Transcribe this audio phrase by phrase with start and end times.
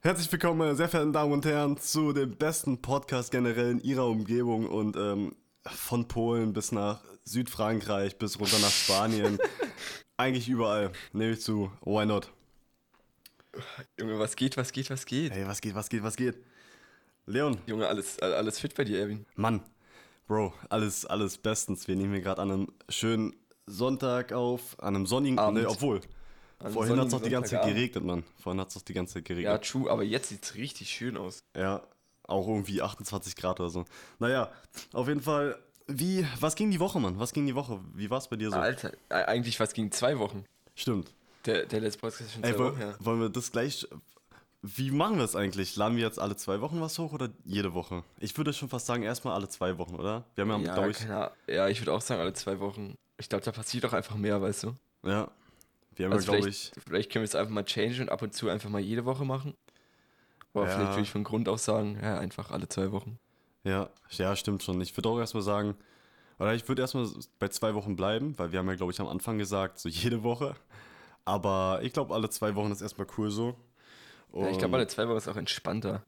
[0.00, 4.06] Herzlich willkommen, meine sehr verehrten Damen und Herren, zu dem besten Podcast generell in Ihrer
[4.06, 5.34] Umgebung und ähm,
[5.66, 9.38] von Polen bis nach Südfrankreich bis runter nach Spanien.
[10.16, 10.92] Eigentlich überall.
[11.12, 11.72] Nehme ich zu.
[11.84, 12.30] Why not?
[13.98, 15.32] Junge, was geht, was geht, was geht?
[15.32, 16.36] Hey, was geht, was geht, was geht?
[17.26, 19.26] Leon, Junge, alles, alles fit bei dir, Erwin.
[19.34, 19.62] Mann,
[20.28, 21.88] Bro, alles, alles bestens.
[21.88, 23.34] Wir nehmen hier gerade an einem schönen
[23.66, 25.60] Sonntag auf, an einem sonnigen Abend.
[25.60, 26.00] Ne, obwohl.
[26.60, 28.24] An Vorhin hat es doch die ganze Zeit geregnet, Mann.
[28.42, 29.64] Vorhin hat es doch die ganze Zeit Ja, geregnet.
[29.70, 31.42] true, aber jetzt sieht's richtig schön aus.
[31.56, 31.82] Ja,
[32.24, 33.84] auch irgendwie 28 Grad oder so.
[34.18, 34.50] Naja,
[34.92, 37.18] auf jeden Fall, wie, was ging die Woche, Mann?
[37.18, 37.80] Was ging die Woche?
[37.94, 38.56] Wie war es bei dir so?
[38.56, 40.44] Alter, äh, eigentlich was gegen zwei Wochen.
[40.74, 41.12] Stimmt.
[41.46, 42.96] Der, der letzte Podcast ist schon zwei Ey, Wochen her.
[42.98, 43.86] wollen wir das gleich,
[44.62, 45.76] wie machen wir es eigentlich?
[45.76, 48.02] Laden wir jetzt alle zwei Wochen was hoch oder jede Woche?
[48.18, 50.24] Ich würde schon fast sagen, erstmal alle zwei Wochen, oder?
[50.34, 52.94] Wir haben ja, Ja, ich, ja, ich würde auch sagen, alle zwei Wochen.
[53.16, 54.74] Ich glaube, da passiert auch einfach mehr, weißt du?
[55.06, 55.30] ja,
[55.98, 58.08] wir haben Also ja, glaube vielleicht, ich, vielleicht können wir es einfach mal changen und
[58.10, 59.54] ab und zu einfach mal jede Woche machen.
[60.54, 60.74] Aber Ja.
[60.74, 63.18] vielleicht würde ich von Grund aus sagen, ja, einfach alle zwei Wochen.
[63.64, 64.80] Ja, ja, stimmt schon.
[64.80, 65.76] Ich würde auch erstmal sagen,
[66.38, 69.08] oder ich würde erstmal bei zwei Wochen bleiben, weil wir haben ja, glaube ich, am
[69.08, 70.54] Anfang gesagt, so jede Woche.
[71.24, 73.56] Aber ich glaube, alle zwei Wochen ist erstmal cool so.
[74.32, 76.02] Ja, ich Und- glaube, alle zwei Wochen ist auch entspannter.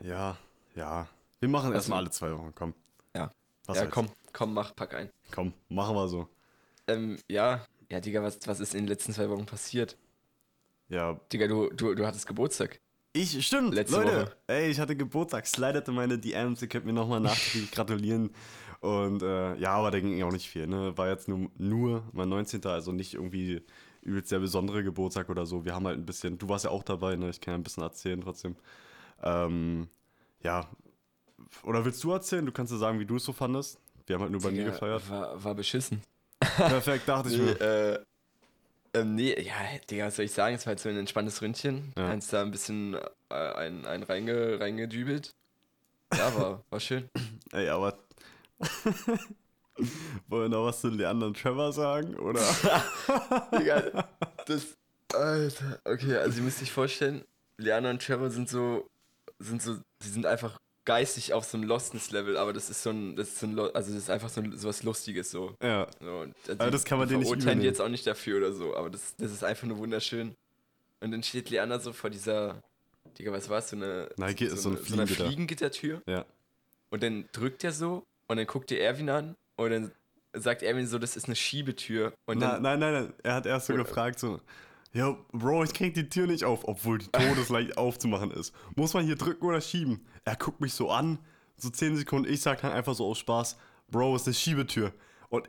[0.00, 0.36] Ja,
[0.74, 1.08] ja.
[1.40, 2.74] Wir machen Also- erstmal alle zwei Wochen, komm.
[3.16, 3.32] Ja.
[3.66, 3.94] Was ja, soll's?
[3.94, 5.10] komm, komm, mach, pack ein.
[5.32, 6.28] Komm, machen wir so.
[6.86, 9.98] Ähm, ja, ja, Digga, was, was ist in den letzten zwei Wochen passiert?
[10.88, 12.80] Ja, Digga, du, du, du hattest Geburtstag.
[13.12, 14.22] ich, stimmt, Letzte Leute.
[14.22, 14.36] Woche.
[14.46, 18.30] Ey, ich hatte Geburtstag, slidete meine DMs, ihr könnt mir nochmal nachträglich gratulieren.
[18.80, 20.96] Und äh, ja, aber da ging auch nicht viel, ne?
[20.96, 22.64] War jetzt nur, nur mein 19.
[22.64, 23.62] Also nicht irgendwie
[24.00, 25.66] übelst der besondere Geburtstag oder so.
[25.66, 27.28] Wir haben halt ein bisschen, du warst ja auch dabei, ne?
[27.28, 28.56] Ich kann ja ein bisschen erzählen trotzdem.
[29.22, 29.88] Ähm,
[30.42, 30.66] ja.
[31.62, 32.44] Oder willst du erzählen?
[32.46, 33.78] Du kannst ja sagen, wie du es so fandest.
[34.06, 35.08] Wir haben halt nur bei mir gefeiert.
[35.10, 36.02] War, war beschissen.
[36.68, 37.60] Perfekt, dachte ich mir.
[37.60, 37.98] äh,
[38.94, 39.54] ähm, nee, ja,
[39.90, 40.54] Digga, was soll ich sagen?
[40.54, 41.92] Es war halt so ein entspanntes Ründchen.
[41.96, 42.08] Ja.
[42.08, 42.94] Eins da ein bisschen
[43.30, 45.34] äh, ein, ein reinge, reingedübelt.
[46.14, 47.08] Ja, war, war schön.
[47.52, 47.98] Ey, aber.
[50.28, 52.14] Wollen wir noch was zu Leander und Trevor sagen?
[52.16, 52.42] Oder?
[53.58, 54.06] Digga,
[54.46, 54.76] das.
[55.14, 55.80] Alter.
[55.84, 57.24] Okay, also ihr müsst euch vorstellen,
[57.56, 58.90] Liana und Trevor sind so.
[59.38, 59.76] sind so.
[60.00, 63.16] Sie sind einfach geistig auf so einem Lostness-Level, aber das ist so ein.
[63.16, 65.54] Das ist so ein also das ist einfach so, ein, so was Lustiges so.
[65.62, 65.86] ja.
[66.00, 68.76] So, also Aber das kann man denen nicht übel jetzt auch nicht dafür oder so,
[68.76, 70.34] aber das, das ist einfach nur wunderschön.
[71.00, 72.60] Und dann steht Leander so vor dieser,
[73.18, 75.24] Digga, was war's, so eine, geht- so ein eine, so eine Fliegengitter.
[75.26, 76.02] Fliegengittertür.
[76.06, 76.24] Ja.
[76.90, 79.92] Und dann drückt er so und dann guckt er Erwin an und dann
[80.34, 82.12] sagt Erwin so, das ist eine Schiebetür.
[82.26, 83.12] Und Na, dann, nein, nein, nein.
[83.22, 84.40] Er hat erst so Oder- gefragt, so.
[84.94, 88.54] Ja, Bro, ich krieg die Tür nicht auf, obwohl die todesleicht aufzumachen ist.
[88.76, 90.04] Muss man hier drücken oder schieben?
[90.24, 91.18] Er guckt mich so an,
[91.56, 92.30] so 10 Sekunden.
[92.30, 93.56] Ich sag dann einfach so aus Spaß,
[93.90, 94.92] Bro, ist eine Schiebetür.
[95.30, 95.48] Und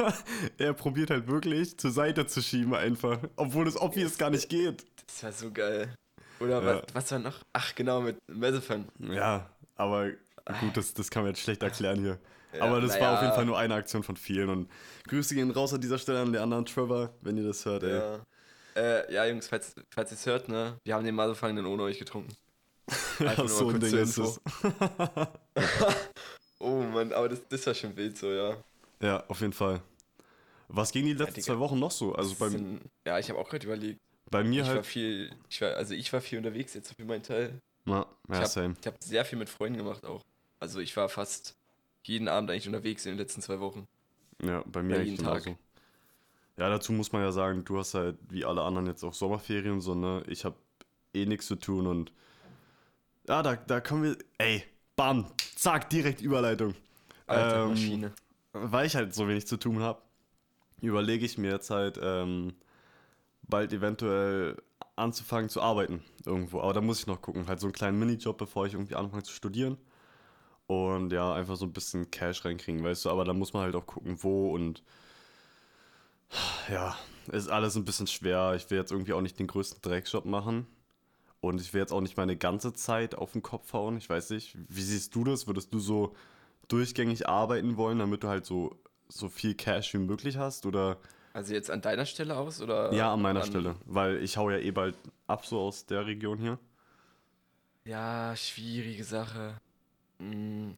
[0.58, 4.86] er probiert halt wirklich zur Seite zu schieben einfach, obwohl es obvious gar nicht geht.
[5.06, 5.94] das war so geil.
[6.40, 6.76] Oder Ja.
[6.76, 7.38] was, was war noch?
[7.52, 8.86] Ach genau, mit Mesefan.
[9.00, 10.10] Ja, aber
[10.60, 12.18] gut, das, das kann man jetzt schlecht erklären hier.
[12.54, 14.48] Ja, aber das na war auf jeden Fall nur eine Aktion von vielen.
[14.48, 14.70] Und
[15.08, 17.96] Grüße gehen raus an dieser Stelle an den anderen Trevor, wenn ihr das hört, ey.
[17.98, 18.20] Ja.
[18.76, 21.98] Äh, ja, Jungs, falls, falls ihr es hört, ne, wir haben den dann ohne euch
[21.98, 22.36] getrunken.
[23.18, 24.40] Einfach nur so ein Ding ist es.
[26.60, 28.56] Oh Mann, aber das, das war schon wild so, ja.
[29.00, 29.80] Ja, auf jeden Fall.
[30.68, 31.46] Was ging die letzten Digga.
[31.54, 32.14] zwei Wochen noch so?
[32.14, 34.00] Also Das bei, sind, ja, ich habe auch gerade überlegt.
[34.30, 34.86] bei mir Ich war halt.
[34.86, 37.60] viel, ich war, also ich war viel unterwegs jetzt für meinen Teil.
[37.86, 38.74] Ich ja, habe same.
[38.84, 40.22] hab sehr viel mit Freunden gemacht auch.
[40.60, 41.54] Also ich war fast
[42.04, 43.86] jeden Abend eigentlich unterwegs in den letzten zwei Wochen.
[44.42, 45.44] Ja, bei mir eigentlich jeden Tag.
[45.44, 45.58] genauso.
[46.58, 49.74] Ja, dazu muss man ja sagen, du hast halt wie alle anderen jetzt auch Sommerferien
[49.74, 50.22] und so, ne?
[50.26, 50.56] Ich habe
[51.14, 52.12] eh nichts zu tun und.
[53.28, 54.16] Ja, da, da kommen wir.
[54.38, 54.64] Ey,
[54.96, 56.74] bam, zack, direkt Überleitung.
[57.26, 58.12] Alter Ähm, Maschine.
[58.52, 60.02] weil ich halt so wenig zu tun habe,
[60.80, 62.54] überlege ich mir jetzt halt ähm,
[63.42, 64.56] bald eventuell
[64.96, 66.60] anzufangen zu arbeiten irgendwo.
[66.60, 67.46] Aber da muss ich noch gucken.
[67.46, 69.76] Halt so einen kleinen Minijob, bevor ich irgendwie anfange zu studieren.
[70.66, 73.10] Und ja, einfach so ein bisschen Cash reinkriegen, weißt du.
[73.10, 74.82] Aber da muss man halt auch gucken, wo und
[76.70, 76.96] ja,
[77.30, 78.54] ist alles ein bisschen schwer.
[78.56, 80.66] Ich will jetzt irgendwie auch nicht den größten Drecksjob machen.
[81.40, 83.96] Und ich will jetzt auch nicht meine ganze Zeit auf den Kopf hauen.
[83.96, 85.46] Ich weiß nicht, wie siehst du das?
[85.46, 86.14] Würdest du so
[86.68, 88.76] durchgängig arbeiten wollen, damit du halt so,
[89.08, 90.66] so viel Cash wie möglich hast?
[90.66, 90.98] Oder
[91.32, 92.92] Also jetzt an deiner Stelle aus oder?
[92.92, 93.76] ja, an meiner Stelle.
[93.86, 94.96] Weil ich hau ja eh bald
[95.26, 96.58] ab so aus der Region hier.
[97.84, 99.60] Ja, schwierige Sache.
[100.20, 100.76] Hm,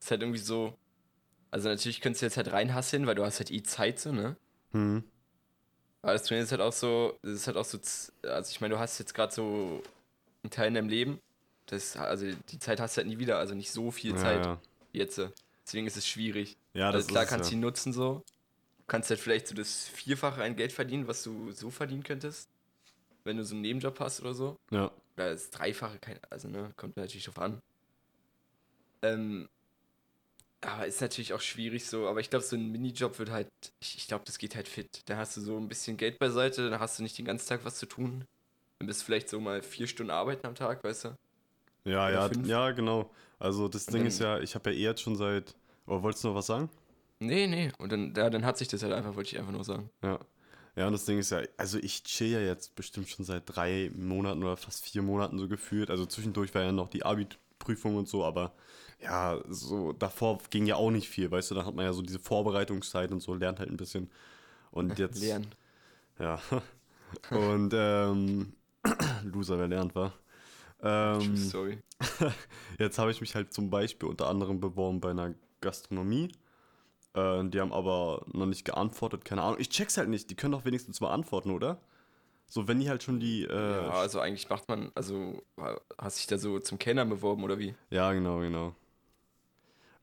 [0.00, 0.74] ist halt irgendwie so.
[1.50, 4.36] Also natürlich könntest du jetzt halt reinhasseln, weil du hast halt eh Zeit so, ne?
[4.72, 5.02] Hm.
[6.02, 7.78] Aber das Turnier ist halt auch so, das ist halt auch so,
[8.22, 9.82] also ich meine, du hast jetzt gerade so
[10.42, 11.20] einen Teil in deinem Leben,
[11.66, 14.46] das, also die Zeit hast du halt nie wieder, also nicht so viel Ja, Zeit
[14.46, 14.60] ja.
[14.92, 15.20] jetzt.
[15.66, 16.56] Deswegen ist es schwierig.
[16.74, 17.58] Ja, also das klar ist kannst du ja.
[17.58, 18.24] ihn nutzen so.
[18.78, 22.50] Du kannst halt vielleicht so das Vierfache an Geld verdienen, was du so verdienen könntest.
[23.24, 24.56] wenn du so einen Nebenjob hast oder so.
[24.70, 24.90] Ja.
[25.16, 27.62] Oder das Dreifache, kein, also ne, kommt natürlich drauf an.
[29.02, 29.48] Ähm,
[30.62, 33.48] aber ist natürlich auch schwierig so, aber ich glaube, so ein Minijob wird halt,
[33.80, 35.02] ich, ich glaube, das geht halt fit.
[35.06, 37.64] Da hast du so ein bisschen Geld beiseite, dann hast du nicht den ganzen Tag
[37.64, 38.24] was zu tun.
[38.78, 41.08] Dann bist du vielleicht so mal vier Stunden arbeiten am Tag, weißt du?
[41.84, 42.46] Ja, Oder ja, fünf.
[42.48, 43.10] ja, genau.
[43.38, 45.54] Also das Ding ist ja, ich habe ja eh jetzt schon seit.
[45.86, 46.68] Oh, wolltest du noch was sagen?
[47.20, 47.72] Nee, nee.
[47.78, 49.90] Und dann, ja, dann hat sich das halt einfach, wollte ich einfach nur sagen.
[50.02, 50.18] Ja.
[50.80, 53.90] Ja, und das Ding ist ja, also ich chill ja jetzt bestimmt schon seit drei
[53.94, 55.90] Monaten oder fast vier Monaten so gefühlt.
[55.90, 58.54] Also zwischendurch war ja noch die Abi-Prüfung und so, aber
[58.98, 62.00] ja, so davor ging ja auch nicht viel, weißt du, da hat man ja so
[62.00, 64.10] diese Vorbereitungszeit und so, lernt halt ein bisschen.
[64.70, 65.20] Und jetzt.
[65.20, 65.48] Lernen.
[66.18, 66.40] Ja.
[67.28, 68.54] Und ähm,
[69.24, 70.14] Loser, wer lernt, war.
[70.82, 71.78] Ähm, Story.
[72.78, 76.32] Jetzt habe ich mich halt zum Beispiel unter anderem beworben bei einer Gastronomie.
[77.14, 79.60] Äh, die haben aber noch nicht geantwortet, keine Ahnung.
[79.60, 81.80] Ich check's halt nicht, die können doch wenigstens mal antworten, oder?
[82.48, 83.44] So, wenn die halt schon die.
[83.44, 85.42] Äh, ja, ja, also eigentlich macht man, also
[85.98, 87.74] hast dich da so zum Kellner beworben oder wie?
[88.12, 88.74] genau, genau.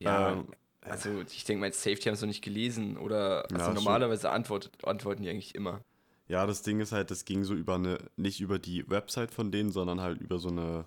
[0.00, 0.48] Ja, Ähm,
[0.80, 4.84] also ich denke mal, Safety haben sie noch nicht gelesen oder also Ja, normalerweise antwortet,
[4.84, 5.82] antworten die eigentlich immer.
[6.28, 9.50] Ja, das Ding ist halt, das ging so über eine, nicht über die Website von
[9.50, 10.86] denen, sondern halt über so eine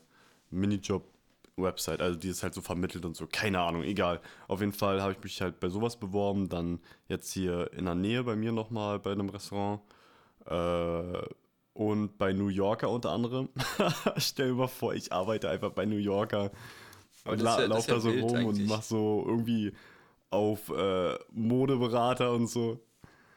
[1.57, 4.19] Minijob-Website, also die ist halt so vermittelt und so, keine Ahnung, egal.
[4.48, 7.95] Auf jeden Fall habe ich mich halt bei sowas beworben, dann jetzt hier in der
[7.95, 9.81] Nähe bei mir nochmal bei einem Restaurant
[10.45, 11.21] äh,
[11.74, 13.50] und bei New Yorker unter anderem.
[14.18, 16.51] Stell dir mal vor, ich arbeite einfach bei New Yorker
[17.24, 18.69] Aber und la ja- das lauf ist ja da so rum und eigentlich.
[18.69, 19.74] mach so irgendwie
[20.30, 22.80] auf äh, Modeberater und so.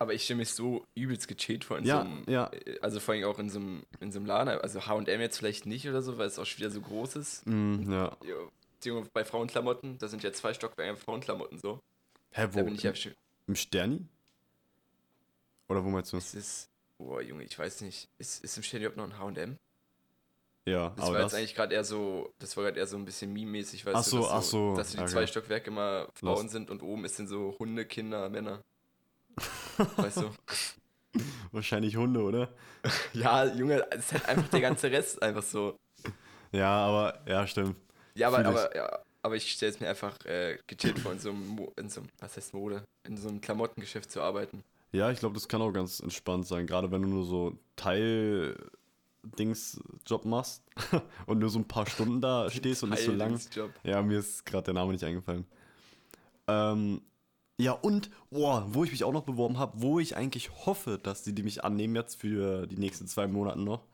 [0.04, 2.50] Aber ich stelle mich so übelst gechillt vor in Ja, so einem, ja.
[2.52, 5.38] äh, also vor allem auch in so einem, in so einem Laden, also H&M jetzt
[5.38, 7.46] vielleicht nicht oder so, weil es auch schon wieder so groß ist.
[7.46, 8.14] Mm, ja.
[8.74, 11.80] Beziehungsweise bei Frauenklamotten, da sind ja zwei Stockwerke Frauenklamotten so.
[12.32, 12.64] Hä, Da wo?
[12.64, 13.12] bin ich ja schon,
[13.46, 14.06] Im Sterni?
[15.68, 16.18] Oder wo meinst du?
[16.18, 16.68] es ist,
[16.98, 19.56] boah Junge, ich weiß nicht, ist, ist im Stadion überhaupt noch ein H&M?
[20.66, 21.32] Ja, Das aber war das.
[21.32, 24.02] jetzt eigentlich gerade eher so, das war gerade eher so ein bisschen meme-mäßig, weißt Ach
[24.04, 25.06] so, du, dass ach so, dass die okay.
[25.08, 26.50] zwei Stockwerke immer Frauen Lost.
[26.50, 28.62] sind und oben ist sind so Hunde, Kinder, Männer.
[29.96, 30.30] Weißt du?
[31.52, 32.52] Wahrscheinlich Hunde, oder?
[33.14, 35.74] Ja, Junge, es ist halt einfach der ganze Rest einfach so.
[36.52, 37.76] Ja, aber, ja, stimmt.
[38.14, 41.30] Ja, aber, aber, ja, aber ich stelle es mir einfach äh, gechillt vor, in so,
[41.30, 44.62] einem Mo in so einem, was heißt Mode, in so einem Klamottengeschäft zu arbeiten.
[44.92, 50.26] Ja, ich glaube, das kann auch ganz entspannt sein, gerade wenn du nur so Teil-Dings-Job
[50.26, 50.62] machst
[51.26, 53.40] und nur so ein paar Stunden da stehst und nicht so lang.
[53.82, 55.46] Ja, mir ist gerade der Name nicht eingefallen.
[56.46, 57.00] Ähm,
[57.58, 61.22] ja, und, boah, wo ich mich auch noch beworben habe, wo ich eigentlich hoffe, dass
[61.22, 63.86] die, die mich annehmen jetzt für die nächsten zwei Monate noch.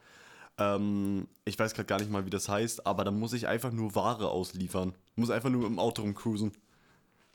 [0.59, 3.73] Ähm, ich weiß gerade gar nicht mal, wie das heißt, aber da muss ich einfach
[3.73, 4.95] nur Ware ausliefern.
[5.17, 6.53] Muss einfach nur im Auto rumcruisen.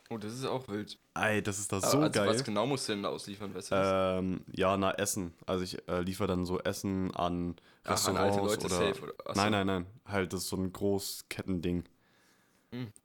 [0.10, 1.00] Oh, das ist auch wild.
[1.16, 2.28] Ey, das ist das Aber so also geil.
[2.28, 3.76] was genau musst du denn da ausliefern, weißt du?
[3.76, 5.34] Ähm, ja, na, Essen.
[5.48, 8.76] Also ich äh, liefere dann so Essen an Ach, an alte Restaurants Leute oder.
[8.76, 9.34] safe oder-.
[9.36, 9.86] Nein, nein, nein.
[10.06, 11.86] Halt, das ist so ein Großkettending.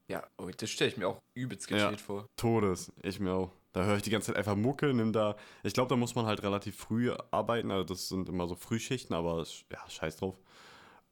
[0.09, 1.77] Ja, oh, das stelle ich mir auch übelst Ja.
[1.77, 2.27] gechillt vor.
[2.37, 2.93] Todes.
[3.03, 3.53] Ich mir auch.
[3.73, 5.37] Da höre ich die ganze Zeit einfach Mucke, nimm da.
[5.63, 7.71] Ich glaube, da muss man halt relativ früh arbeiten.
[7.71, 10.37] Also das sind immer so Frühschichten, aber ja, scheiß drauf.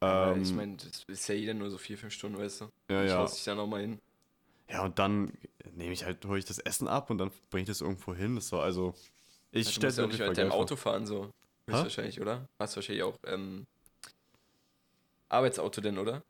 [0.01, 2.69] Ähm, ich meine, das ist ja jeder nur so vier, fünf Stunden, weißt du?
[2.91, 3.25] Ja, ich ja.
[3.25, 4.01] dich da nochmal hin.
[4.69, 5.33] ja, und dann
[5.75, 8.35] nehme ich halt, hole ich das Essen ab und dann bringe ich das irgendwo hin.
[8.35, 8.95] Das war also.
[9.51, 11.25] Ich stelle ja auch nicht deinem geil Auto fahren, so.
[11.25, 11.73] Hä?
[11.73, 12.47] Höchstwahrscheinlich, oder?
[12.59, 13.67] Hast wahrscheinlich auch ähm,
[15.29, 16.23] Arbeitsauto denn, oder?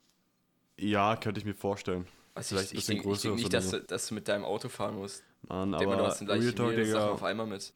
[0.76, 2.06] Ja, könnte ich mir vorstellen.
[2.38, 4.94] Also Vielleicht ich, ich denke denk nicht, dass, du, dass du mit deinem Auto fahren
[4.94, 5.24] musst.
[5.48, 7.46] Mann, denke mal, du aber hast dann gleich Real Talk, mehrere Sachen Digga, auf einmal
[7.48, 7.72] mit.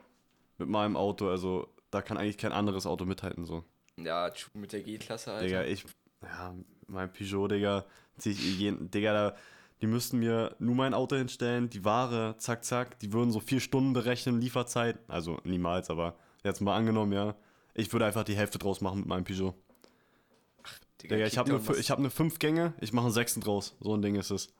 [0.59, 3.64] mit meinem Auto, also da kann eigentlich kein anderes Auto mithalten so.
[3.97, 5.47] Ja, mit der G-Klasse, Alter.
[5.47, 5.85] Digga, ich,
[6.23, 6.54] ja,
[6.87, 7.85] mein Peugeot, Digga,
[8.19, 9.37] zieh ich jeden, Digga, da,
[9.81, 13.59] die müssten mir nur mein Auto hinstellen, die Ware, zack, zack, die würden so vier
[13.59, 16.14] Stunden berechnen, Lieferzeit, also niemals, aber
[16.45, 17.35] jetzt mal angenommen, ja,
[17.75, 19.54] ich würde einfach die Hälfte draus machen mit meinem Peugeot.
[21.11, 23.75] Digga, ich kick habe eine, ich hab eine fünf Gänge, ich mache einen sechsten draus,
[23.80, 24.52] so ein Ding ist es.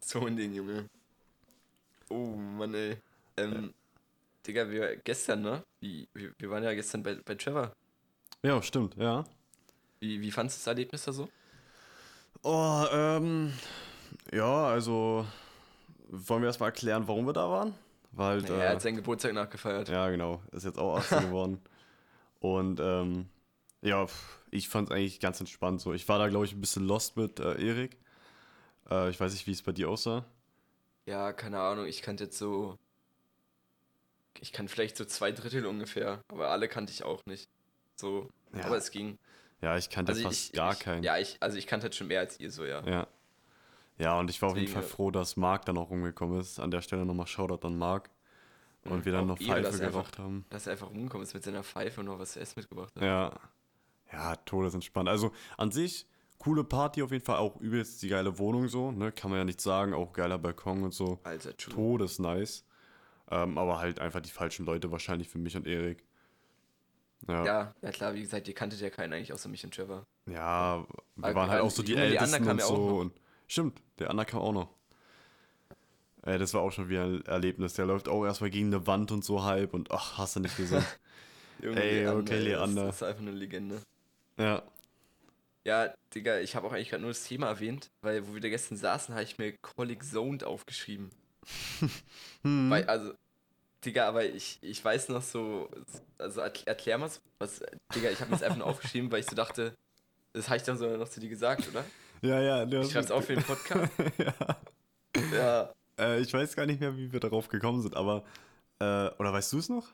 [0.00, 0.88] So ein Ding, Junge.
[2.08, 2.96] Oh, Mann, ey.
[3.36, 3.74] Ähm,
[4.46, 5.64] Digga, wir gestern, ne?
[5.80, 6.06] Wir,
[6.38, 7.72] wir waren ja gestern bei, bei Trevor.
[8.42, 9.24] Ja, stimmt, ja.
[10.00, 11.28] Wie, wie fandest du das Erlebnis da so?
[12.42, 13.52] Oh, ähm,
[14.32, 15.26] ja, also,
[16.08, 17.74] wollen wir erstmal erklären, warum wir da waren?
[18.12, 19.88] Weil, Naja, er hat seinen Geburtstag nachgefeiert.
[19.88, 20.40] Ja, genau.
[20.52, 21.60] Ist jetzt auch 18 geworden.
[22.40, 23.26] Und ähm,
[23.82, 24.06] ja,
[24.50, 25.92] ich fand es eigentlich ganz entspannt so.
[25.92, 27.96] Ich war da, glaube ich, ein bisschen lost mit äh, Erik.
[28.90, 30.24] Äh, ich weiß nicht, wie es bei dir aussah.
[31.06, 32.78] Ja, keine Ahnung, ich kannte jetzt so.
[34.40, 37.48] Ich kann vielleicht so zwei Drittel ungefähr, aber alle kannte ich auch nicht.
[37.96, 38.64] So, Ja.
[38.64, 39.18] aber es ging.
[39.62, 41.02] Ja, ich kannte Also fast ich, gar ich, keinen.
[41.02, 42.82] Ja, ich, also ich kannte halt schon mehr als ihr so, ja.
[42.86, 43.06] ja.
[43.98, 46.60] Ja, und ich war auf jeden Deswegen, Fall froh, dass Marc dann auch rumgekommen ist.
[46.60, 48.10] An der Stelle nochmal Shoutout an Marc.
[48.84, 50.44] Und Mhm, wir dann noch Pfeife geraucht haben.
[50.50, 53.02] Dass er einfach rumgekommen ist mit seiner Pfeife und noch was zu essen mitgebracht hat.
[53.02, 53.32] Ja.
[54.12, 55.08] Ja, todesentspannt.
[55.08, 56.06] Also an sich,
[56.38, 59.12] coole Party auf jeden Fall, auch übelst die geile Wohnung so, ne?
[59.12, 61.18] Kann man ja nicht sagen, auch geiler Balkon und so.
[61.24, 61.74] Alter, true.
[61.74, 62.64] Todesnice.
[63.28, 66.04] Ähm, aber halt einfach die falschen Leute wahrscheinlich für mich und Erik.
[67.26, 69.74] Ja, ja, Ja, ja klar, wie gesagt, ihr kanntet ja keinen eigentlich außer mich und
[69.74, 70.06] Trevor.
[70.26, 72.90] wir Aber waren halt auch so die Junge, die Ältesten kam und ja auch so.
[72.90, 73.00] noch.
[73.00, 74.68] Und, stimmt, der Anna kam auch noch.
[76.22, 77.74] Äh, das war auch schon wieder ein Erlebnis.
[77.74, 80.56] Der läuft auch erstmal gegen eine Wand und so halb und ach, hast du nicht
[80.56, 80.84] gesehen.
[81.62, 82.86] Ey, okay, ey, Leander.
[82.86, 83.80] Das ist einfach eine Legende.
[84.38, 84.62] Ja.
[85.64, 88.48] Ja, Digga, ich habe auch eigentlich gerade nur das Thema erwähnt, weil wo wir da
[88.48, 91.10] gestern saßen, habe ich mir Colic Zoned aufgeschrieben.
[92.42, 92.70] Hm.
[92.70, 93.12] Weil, also,
[93.84, 95.68] Digga, aber ich, ich weiß noch so,
[96.18, 97.60] also erkl- erklär mal was,
[97.94, 99.74] Digga, ich habe mir das einfach nur aufgeschrieben, weil ich so dachte,
[100.32, 101.84] das habe ich dann so noch zu dir gesagt, oder?
[102.22, 102.64] Ja, ja.
[102.64, 103.92] du Ich schreib's auf für den Podcast.
[104.18, 104.34] ja.
[105.32, 105.72] ja.
[105.98, 108.24] Äh, ich weiß gar nicht mehr, wie wir darauf gekommen sind, aber.
[108.78, 109.88] Äh, oder weißt du es noch?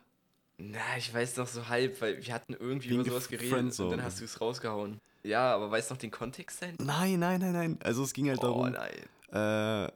[0.64, 3.90] Na, ich weiß noch so halb, weil wir hatten irgendwie Wegen über sowas geredet und
[3.90, 5.00] dann hast du es rausgehauen.
[5.25, 6.85] Ja, aber weißt du noch den Kontext dahinter?
[6.85, 7.78] Nein, nein, nein, nein.
[7.83, 8.92] Also es ging halt Oh darum, nein.
[9.31, 9.92] äh,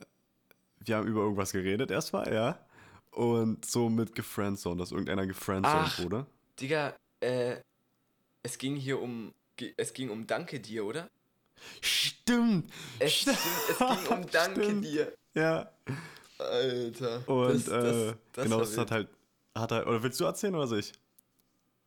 [0.85, 2.59] wir haben über irgendwas geredet erstmal, ja.
[3.13, 5.99] Und so mit gefriendzoned, dass irgendeiner gefriendzoned Ach.
[6.01, 6.27] wurde.
[6.61, 7.57] Digga, äh,
[8.43, 9.33] es ging hier um,
[9.77, 11.09] es ging um Danke dir, oder?
[11.81, 12.73] Stimmt!
[12.99, 13.39] Es, stimmt,
[13.71, 14.85] es ging um Danke Stimmt.
[14.85, 15.13] dir.
[15.35, 15.71] Ja.
[16.39, 17.29] Alter.
[17.29, 19.09] Und äh, genau, war das hat halt,
[19.59, 19.87] hat halt.
[19.87, 20.93] Oder willst du erzählen oder soll ich?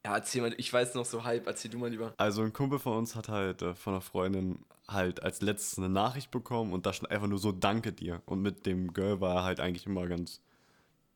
[0.06, 2.14] Ja, erzähl mal, ich weiß noch so halb, erzähl du mal lieber.
[2.18, 5.90] Also ein Kumpel von uns hat halt äh, von einer Freundin halt als letztes eine
[5.90, 8.22] Nachricht bekommen und da stand einfach nur so Danke dir.
[8.26, 10.42] Und mit dem Girl war er halt eigentlich immer ganz,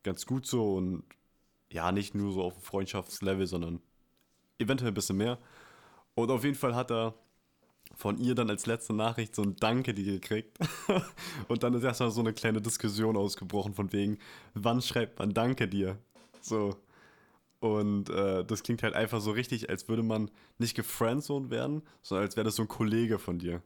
[0.03, 1.03] ganz gut so und
[1.71, 3.81] ja, nicht nur so auf Freundschaftslevel, sondern
[4.59, 5.39] eventuell ein bisschen mehr.
[6.15, 7.15] Und auf jeden Fall hat er
[7.95, 10.57] von ihr dann als letzte Nachricht so ein Danke dir gekriegt.
[11.47, 14.17] und dann ist erstmal so eine kleine Diskussion ausgebrochen von wegen,
[14.53, 15.97] wann schreibt man Danke dir?
[16.43, 16.75] So.
[17.59, 22.25] Und äh, das klingt halt einfach so richtig, als würde man nicht gefriendzoned werden, sondern
[22.25, 23.61] als wäre das so ein Kollege von dir.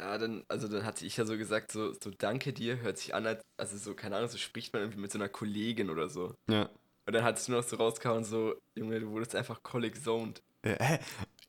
[0.00, 3.14] Ja, dann, also dann hatte ich ja so gesagt, so, so Danke dir hört sich
[3.14, 6.08] an, als, also so, keine Ahnung, so spricht man irgendwie mit so einer Kollegin oder
[6.08, 6.34] so.
[6.48, 6.68] Ja.
[7.06, 10.42] Und dann hattest du noch so rausgehauen, so, Junge, du wurdest einfach Colic zoned.
[10.64, 10.98] ja hä?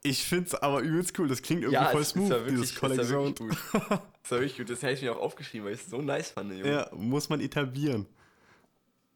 [0.03, 3.09] ich find's aber übelst cool, das klingt irgendwie voll es- smooth, war wirklich, dieses es
[3.09, 3.57] wirklich gut.
[4.23, 6.31] Das war wirklich gut, das hätte ich mir auch aufgeschrieben, weil ich es so nice
[6.31, 6.69] fand, Junge.
[6.69, 8.07] Ja, muss man etablieren.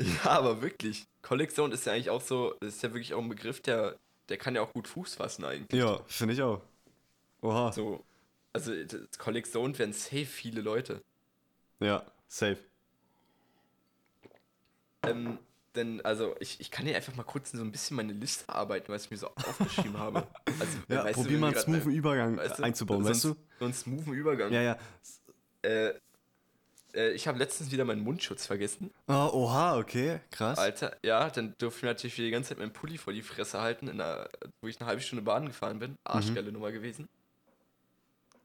[0.23, 1.05] Ja, aber wirklich.
[1.21, 3.95] Colic Zone ist ja eigentlich auch so, das ist ja wirklich auch ein Begriff, der,
[4.29, 5.79] der kann ja auch gut Fuß fassen eigentlich.
[5.79, 6.61] Ja, finde ich auch.
[7.41, 7.71] Oha.
[7.71, 8.03] So,
[8.53, 11.01] also das Colic Zone werden safe viele Leute.
[11.79, 12.59] Ja, safe.
[15.03, 15.39] Ähm,
[15.75, 18.91] denn, also ich, ich kann hier einfach mal kurz so ein bisschen meine Liste arbeiten,
[18.91, 20.27] was ich mir so aufgeschrieben habe.
[20.59, 23.29] Also, Ja, du, probier wenn mal einen smoothen Übergang weißt du, einzubauen, weißt du?
[23.29, 24.51] so, So einen smoothen Übergang.
[24.51, 24.77] Ja, ja.
[25.63, 25.93] Äh,
[26.93, 28.91] äh, ich habe letztens wieder meinen Mundschutz vergessen.
[29.07, 30.57] Oh, oha, okay, krass.
[30.57, 33.61] Alter, ja, dann durfte ich mir natürlich die ganze Zeit meinen Pulli vor die Fresse
[33.61, 34.29] halten, in einer,
[34.61, 35.97] wo ich eine halbe Stunde Bahn gefahren bin.
[36.03, 37.07] Arschgeile Nummer gewesen.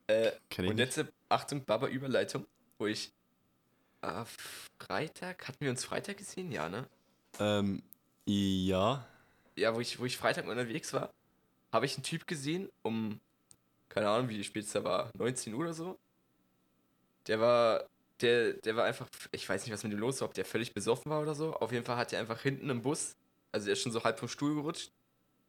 [0.09, 0.79] Äh, und nicht.
[0.79, 2.47] jetzt, äh, Achtung, Baba Überleitung,
[2.79, 3.13] wo ich
[4.03, 4.25] äh,
[4.79, 6.53] Freitag, hatten wir uns Freitag gesehen?
[6.53, 6.87] Ja, ne?
[7.41, 7.83] Ähm,
[8.25, 9.07] ja.
[9.57, 11.13] Ja, wo ich, wo ich Freitag unterwegs war,
[11.73, 13.21] habe ich einen Typ gesehen, um,
[13.89, 15.99] keine Ahnung, wie spät es da war, 19 Uhr oder so.
[17.27, 17.85] Der war,
[18.21, 20.73] der, der war einfach, ich weiß nicht, was mit dem los war, ob der völlig
[20.73, 21.55] besoffen war oder so.
[21.55, 23.17] Auf jeden Fall hat er einfach hinten im Bus,
[23.53, 24.91] also er ist schon so halb vom Stuhl gerutscht.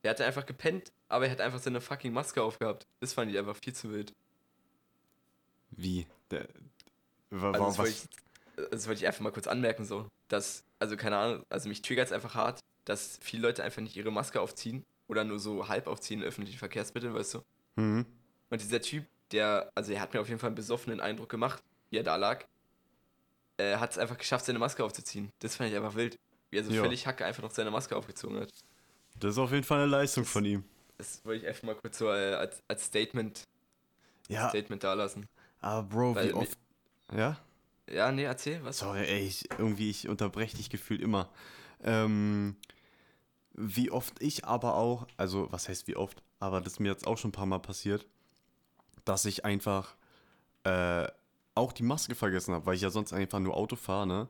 [0.03, 2.86] Der hatte einfach gepennt, aber er hat einfach seine fucking Maske aufgehabt.
[3.00, 4.13] Das fand ich einfach viel zu wild.
[5.71, 6.07] Wie?
[6.31, 6.47] Der,
[7.29, 10.07] wa, Also das wollte ich, das wollte ich einfach mal kurz anmerken, so.
[10.27, 13.95] Dass, also keine Ahnung, also mich triggert es einfach hart, dass viele Leute einfach nicht
[13.95, 17.41] ihre Maske aufziehen oder nur so halb aufziehen in öffentlichen Verkehrsmitteln, weißt du.
[17.75, 18.05] Mhm.
[18.50, 21.62] Und dieser Typ, der, also er hat mir auf jeden Fall einen besoffenen Eindruck gemacht,
[21.89, 22.45] wie er da lag.
[23.57, 25.31] Er hat es einfach geschafft, seine Maske aufzuziehen.
[25.39, 26.17] Das fand ich einfach wild.
[26.51, 26.81] Wie er so Ja.
[26.81, 28.51] völlig hacke einfach noch seine Maske aufgezogen hat.
[29.19, 30.63] Das ist auf jeden Fall eine Leistung von ihm.
[30.97, 33.43] Das wollte ich einfach mal kurz so äh, als, als Statement,
[34.29, 35.27] Ja, Statement da lassen.
[35.59, 36.57] aber Bro, Weil wie oft.
[37.13, 37.37] Ja?
[37.89, 38.79] Ja, nee, erzähl, was?
[38.79, 41.29] Sorry, ey, ich, irgendwie, ich unterbreche dich gefühlt immer.
[41.83, 42.57] Ähm,
[43.53, 47.07] wie oft ich aber auch, also was heißt wie oft, aber das ist mir jetzt
[47.07, 48.05] auch schon ein paar Mal passiert,
[49.05, 49.95] dass ich einfach
[50.63, 51.07] äh,
[51.57, 54.29] auch die Maske vergessen habe, weil ich ja sonst einfach nur Auto fahre, ne?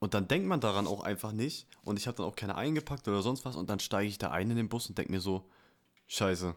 [0.00, 3.08] Und dann denkt man daran auch einfach nicht und ich habe dann auch keine eingepackt
[3.08, 5.20] oder sonst was und dann steige ich da ein in den Bus und denke mir
[5.20, 5.44] so,
[6.06, 6.54] scheiße,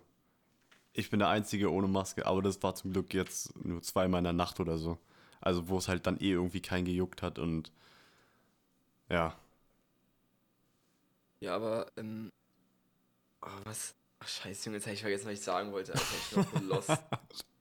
[0.94, 4.26] ich bin der Einzige ohne Maske, aber das war zum Glück jetzt nur zweimal in
[4.26, 4.98] der Nacht oder so.
[5.40, 7.72] Also wo es halt dann eh irgendwie keinen gejuckt hat und
[9.10, 9.36] ja.
[11.40, 12.32] Ja, aber, ähm,
[13.42, 13.96] oh, was?
[14.20, 15.94] Ach, scheiße, Junge, jetzt habe ich vergessen, was ich sagen wollte.
[15.94, 16.92] Alter, ich bin lost.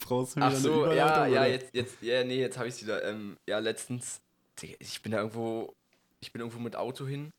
[0.00, 1.48] Brauchst du Ach wieder so, eine ja, ja, oder?
[1.48, 3.04] jetzt, jetzt, ja, nee, jetzt habe ich wieder.
[3.04, 4.20] Ähm, ja, letztens,
[4.60, 5.74] ich bin da irgendwo,
[6.20, 7.30] ich bin irgendwo mit Auto hin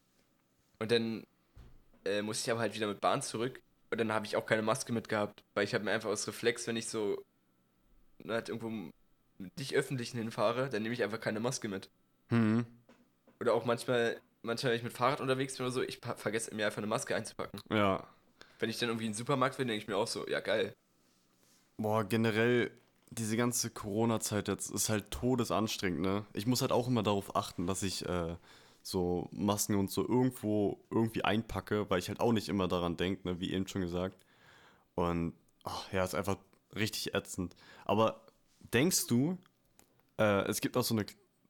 [0.80, 1.24] und dann
[2.06, 4.62] äh, musste ich aber halt wieder mit Bahn zurück Und dann habe ich auch keine
[4.62, 7.24] Maske mitgehabt, weil ich habe mir einfach aus Reflex, wenn ich so
[8.20, 8.92] ne, halt irgendwo
[9.60, 11.90] dich öffentlichen hinfahre, dann nehme ich einfach keine Maske mit.
[12.30, 12.66] Hm.
[13.40, 16.66] Oder auch manchmal, manchmal, wenn ich mit Fahrrad unterwegs bin oder so, ich vergesse mir
[16.66, 17.60] einfach eine Maske einzupacken.
[17.70, 18.08] Ja.
[18.60, 20.74] Wenn ich dann irgendwie in den Supermarkt bin, denke ich mir auch so, ja geil.
[21.84, 22.72] Boah, generell,
[23.10, 26.26] diese ganze Corona-Zeit jetzt ist halt todesanstrengend, ne?
[26.32, 28.38] Ich muss halt auch immer darauf achten, dass ich äh,
[28.82, 33.28] so Masken und so irgendwo irgendwie einpacke, weil ich halt auch nicht immer daran denke,
[33.28, 33.42] ne?
[33.42, 34.16] Wie eben schon gesagt.
[34.96, 35.34] Und
[35.66, 36.38] ach, ja, ist einfach
[36.74, 37.54] richtig ätzend.
[37.84, 38.22] Aber
[38.74, 39.38] denkst du,
[40.18, 41.06] äh, es gibt auch so eine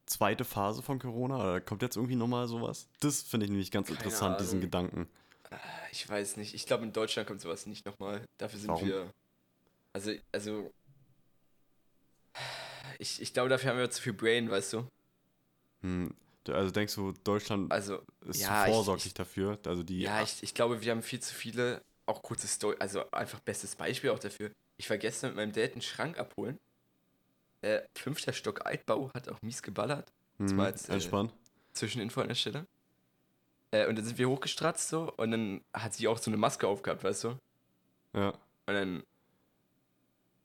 [0.07, 1.35] zweite Phase von Corona?
[1.35, 2.87] Oder kommt jetzt irgendwie nochmal sowas?
[3.01, 4.61] Das finde ich nämlich ganz Keine interessant, diesen Ahnung.
[4.61, 5.07] Gedanken.
[5.91, 6.55] Ich weiß nicht.
[6.55, 8.25] Ich glaube, in Deutschland kommt sowas nicht nochmal.
[8.39, 8.87] Dafür sind Warum?
[8.87, 9.13] wir.
[9.93, 10.71] Also, also.
[12.99, 14.87] Ich, ich glaube, dafür haben wir zu viel Brain, weißt du?
[15.81, 16.13] Hm.
[16.47, 19.57] Also denkst du, Deutschland Also, ist ja, zu ich- vorsorglich ich- dafür?
[19.65, 21.81] Also die ja, ich, ich glaube, wir haben viel zu viele.
[22.05, 22.75] Auch kurzes Story.
[22.79, 24.51] Also, einfach bestes Beispiel auch dafür.
[24.75, 26.59] Ich war gestern mit meinem Dad einen Schrank abholen.
[27.61, 30.11] Äh, fünfter Stock Altbau hat auch mies geballert.
[30.37, 31.33] hm, war jetzt, äh, entspannt.
[31.71, 32.67] Zwischeninfo an der Stelle.
[33.71, 36.67] Äh, und dann sind wir hochgestratzt so und dann hat sie auch so eine Maske
[36.67, 37.37] aufgehabt, weißt du?
[38.13, 38.29] Ja.
[38.65, 39.03] Und dann,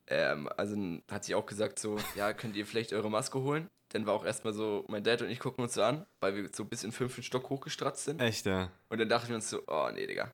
[0.09, 0.77] ähm, also
[1.11, 3.69] hat sie auch gesagt so, ja, könnt ihr vielleicht eure Maske holen?
[3.91, 6.51] Dann war auch erstmal so, mein Dad und ich gucken uns so an, weil wir
[6.53, 8.21] so bis in fünften Stock hochgestratzt sind.
[8.21, 8.71] Echt, ja.
[8.91, 10.33] Und dann dachten wir uns so, oh nee, Digga.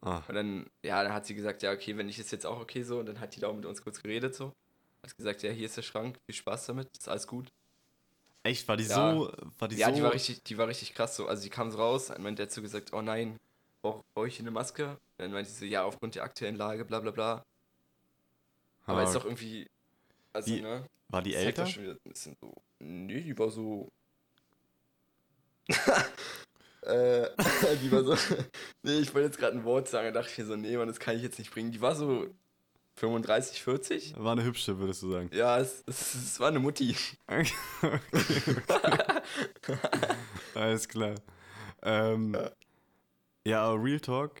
[0.00, 2.60] Ah, Und dann, ja, dann hat sie gesagt, ja, okay, wenn ich ist jetzt auch
[2.60, 2.98] okay so.
[3.00, 4.52] Und dann hat die da auch mit uns kurz geredet so.
[5.04, 7.52] Hat gesagt, ja, hier ist der Schrank, viel Spaß damit, ist alles gut.
[8.44, 9.12] echt, war die Ja.
[9.14, 11.26] so, war die ja, so, die war richtig, die war richtig krass so.
[11.26, 13.38] Also die kam so raus, und mein Dad so gesagt, oh nein,
[13.82, 14.90] brauche brauch ich eine Maske?
[14.90, 17.44] Und dann meinte sie so, ja, aufgrund der aktuellen Lage, bla bla bla.
[18.84, 19.66] Aber Ah, ist doch irgendwie,
[20.32, 20.86] also, Die- ne?
[21.08, 21.66] war die älter?
[21.66, 22.54] schon wieder ein bisschen so.
[22.80, 23.88] Nee, die war so.
[26.82, 27.28] äh,
[27.82, 28.16] die war so.
[28.82, 30.88] nee, ich wollte jetzt gerade ein Wort sagen, da dachte ich mir so, nee, Mann,
[30.88, 31.70] das kann ich jetzt nicht bringen.
[31.70, 32.26] Die war so
[32.96, 34.14] 35, 40.
[34.18, 35.30] War eine hübsche, würdest du sagen.
[35.32, 36.96] Ja, es, es, es war eine Mutti.
[37.28, 37.52] Okay,
[40.54, 41.14] Alles klar.
[41.82, 42.36] Ähm,
[43.44, 44.40] ja, aber Real Talk.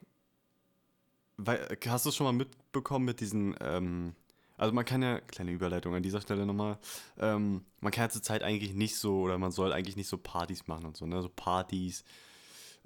[1.86, 4.14] Hast du es schon mal mitbekommen mit diesen, ähm,
[4.56, 6.78] also man kann ja, kleine Überleitung an dieser Stelle nochmal,
[7.18, 10.18] ähm, man kann ja zur Zeit eigentlich nicht so, oder man soll eigentlich nicht so
[10.18, 12.04] Partys machen und so, ne, so Partys,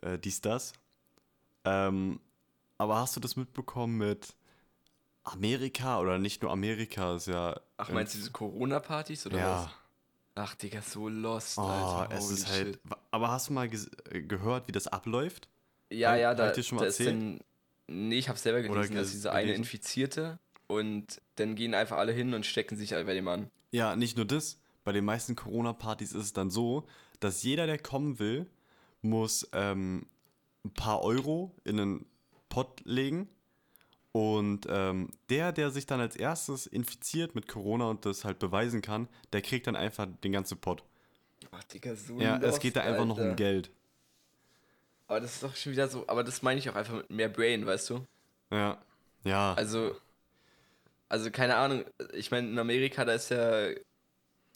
[0.02, 0.72] äh, dies, das.
[1.64, 2.20] Ähm,
[2.78, 4.34] aber hast du das mitbekommen mit
[5.24, 7.60] Amerika, oder nicht nur Amerika, ist ja...
[7.78, 9.64] Ach, meinst du diese Corona-Partys oder ja.
[9.64, 9.70] was?
[10.36, 12.14] Ach, Digga, so lost, Oh, Alter.
[12.16, 12.74] es ist halt.
[12.74, 12.80] shit.
[13.10, 15.48] Aber hast du mal ges- äh, gehört, wie das abläuft?
[15.90, 17.40] Ja, ja, da, da ist dann.
[17.88, 19.52] Nee, ich hab's selber Oder gelesen, dass diese eine?
[19.54, 23.50] Infizierte und dann gehen einfach alle hin und stecken sich halt bei dem an.
[23.70, 24.58] Ja, nicht nur das.
[24.84, 26.86] Bei den meisten Corona-Partys ist es dann so,
[27.20, 28.46] dass jeder, der kommen will,
[29.02, 30.06] muss ähm,
[30.64, 32.06] ein paar Euro in einen
[32.48, 33.28] Pott legen.
[34.12, 38.80] Und ähm, der, der sich dann als erstes infiziert mit Corona und das halt beweisen
[38.80, 40.84] kann, der kriegt dann einfach den ganzen Pott.
[41.50, 43.30] Ach, Digga, so Ja, es geht da einfach noch Alter.
[43.30, 43.70] um Geld.
[45.06, 47.28] Aber das ist doch schon wieder so, aber das meine ich auch einfach mit mehr
[47.28, 48.06] Brain, weißt du?
[48.50, 48.82] Ja.
[49.24, 49.54] Ja.
[49.54, 49.94] Also,
[51.08, 53.70] also keine Ahnung, ich meine, in Amerika, da ist ja,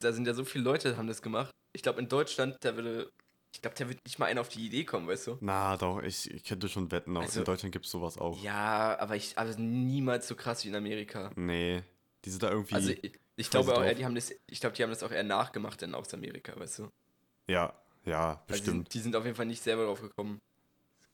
[0.00, 1.50] da sind ja so viele Leute, haben das gemacht.
[1.72, 3.10] Ich glaube, in Deutschland, da würde,
[3.54, 5.38] ich glaube, da wird nicht mal einer auf die Idee kommen, weißt du?
[5.40, 8.42] Na, doch, ich, ich könnte schon wetten, auch Also- in Deutschland gibt es sowas auch.
[8.42, 11.30] Ja, aber ich, aber niemals so krass wie in Amerika.
[11.36, 11.82] Nee,
[12.24, 12.74] die sind da irgendwie.
[12.74, 15.10] Also, ich, ich glaube auch, eher, die haben das, ich glaube, die haben das auch
[15.12, 16.88] eher nachgemacht dann aus Amerika, weißt du?
[17.48, 17.72] ja,
[18.04, 18.66] ja, Also die, bestimmt.
[18.66, 20.38] sind, die sind auf jeden Fall nicht selber drauf gekommen.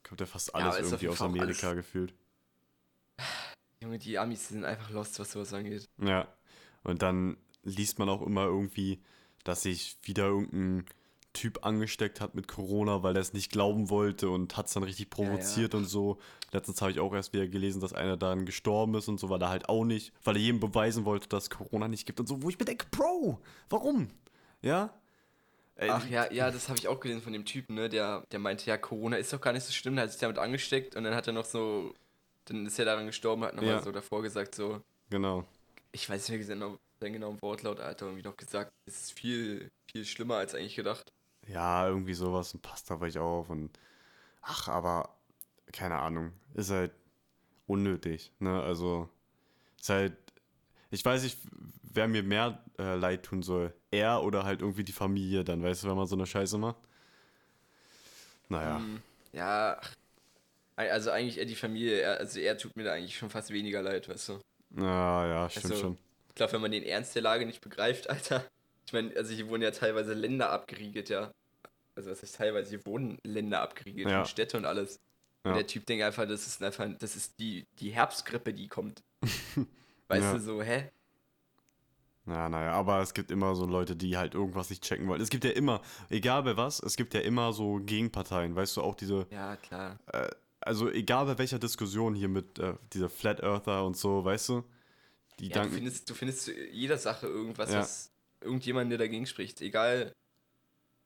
[0.05, 2.15] Kommt ja fast Ja, alles auf irgendwie aus Amerika gefühlt.
[3.87, 5.89] Junge, die Amis sind einfach lost, was sowas angeht.
[5.99, 6.29] Ja.
[6.83, 9.01] Und dann liest man auch immer irgendwie,
[9.45, 10.87] dass sich wieder irgendein
[11.33, 14.83] Typ angesteckt hat mit Corona, weil er es nicht glauben wollte und hat es dann
[14.83, 15.31] richtig Ja, ja.
[15.31, 16.19] provoziert und so.
[16.53, 19.43] Letztens habe ich auch erst wieder gelesen, dass einer dann gestorben ist und so, weil
[19.43, 22.43] er halt auch nicht, weil er jedem beweisen wollte, dass Corona nicht gibt und so,
[22.43, 24.09] wo ich mir denke, Bro, warum?
[24.63, 24.95] Ja?
[25.75, 27.91] Ey, Ach ja, ja, das habe ich auch gelesen von dem Typen, ne?
[27.91, 30.39] Der, der meinte, ja, Corona ist doch gar nicht so schlimm, der hat sich damit
[30.39, 31.93] angesteckt und dann hat er noch so,
[32.47, 33.83] dann ist er daran gestorben, hat nochmal Ja.
[33.83, 34.81] so davor gesagt, so,
[35.11, 35.45] Genau.
[35.93, 39.69] ich weiß nicht mehr genau, seinen genauen Wortlaut, Alter, irgendwie noch gesagt, es ist viel,
[39.91, 41.09] viel schlimmer als eigentlich gedacht.
[41.47, 43.71] Ja, irgendwie sowas und passt da vielleicht auf und
[44.43, 45.17] ach, aber
[45.73, 46.93] keine Ahnung, ist halt
[47.67, 48.63] unnötig, ne?
[48.63, 49.09] Also
[49.79, 50.17] ist halt,
[50.91, 51.39] ich weiß nicht,
[51.83, 55.85] wer mir mehr äh, leid tun soll, er oder halt irgendwie die Familie dann, weißt
[55.85, 56.79] du, wenn man so eine Scheiße macht.
[58.49, 59.95] Naja, Hm, ja, ach,
[60.77, 63.83] also eigentlich eher die Familie, er, also er tut mir da eigentlich schon fast weniger
[63.83, 64.41] leid, weißt du.
[64.77, 65.99] ja, ja, stimmt Also, schon.
[66.29, 68.45] Ich glaube, wenn man den Ernst der Lage nicht begreift, Alter.
[68.87, 71.33] Ich meine, also hier wurden ja teilweise Länder abgeriegelt, ja.
[71.97, 74.21] Also was heißt teilweise, hier wurden Länder abgeriegelt Ja.
[74.21, 75.01] und Städte und alles.
[75.45, 79.01] Und der Typ denkt einfach, das ist einfach, das ist die, die Herbstgrippe, die kommt.
[80.09, 80.33] weißt Ja.
[80.35, 80.91] du, so, hä?
[82.27, 85.21] Ja, naja, aber es gibt immer so Leute, die halt irgendwas nicht checken wollen.
[85.21, 88.83] Es gibt ja immer, egal bei was, es gibt ja immer so Gegenparteien, weißt du,
[88.83, 89.99] auch diese, Ja, klar.
[90.13, 90.29] äh,
[90.67, 94.65] also egal bei welcher Diskussion hier mit äh, dieser Flat Earther und so, weißt du,
[95.39, 97.81] die Ja, du, danken, findest, du findest zu jeder Sache irgendwas, Ja.
[97.81, 99.61] was irgendjemand, der dagegen spricht.
[99.61, 100.13] Egal.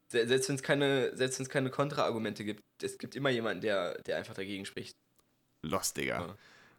[0.08, 3.60] Se- Selbst wenn es keine, selbst wenn es keine Kontraargumente gibt, es gibt immer jemanden,
[3.60, 4.96] der, der einfach dagegen spricht.
[5.62, 6.36] lost, Digga.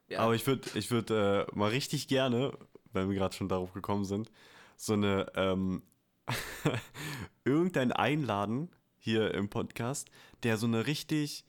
[0.09, 0.19] Ja.
[0.19, 2.51] Aber ich würde ich würd, äh, mal richtig gerne,
[2.91, 4.29] weil wir gerade schon darauf gekommen sind,
[4.75, 5.83] so eine, ähm,
[7.45, 10.09] irgendein einladen hier im Podcast,
[10.43, 11.45] der so eine richtig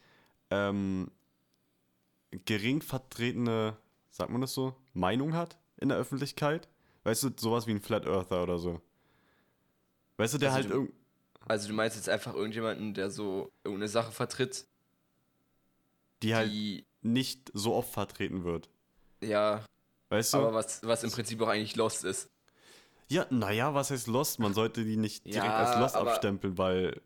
[0.50, 1.10] ähm,
[2.44, 3.76] gering vertretene,
[4.10, 6.68] sagt man das so, Meinung hat in der Öffentlichkeit.
[7.04, 8.80] Weißt du, sowas wie ein Flat Earther oder so.
[10.16, 10.94] Weißt du, der Also halt du- irgend.
[11.48, 14.64] Also du meinst jetzt einfach irgendjemanden, der so irgendeine Sache vertritt,
[16.22, 18.68] Die halt die, nicht so oft vertreten wird.
[19.20, 19.64] ja,
[20.08, 20.38] Weißt du?
[20.38, 22.28] aber was, was im Prinzip auch eigentlich lost ist.
[23.08, 24.38] ja, naja, was heißt Lost?
[24.38, 27.00] Man sollte die nicht direkt Ja, als Lost aber- abstempeln, weil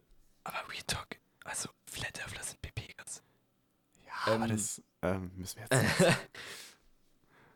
[0.45, 3.23] Aber Real Talk, also Flat Earthler sind PPGers.
[4.07, 6.19] Ja, aber Ähm, das ähm, müssen wir jetzt.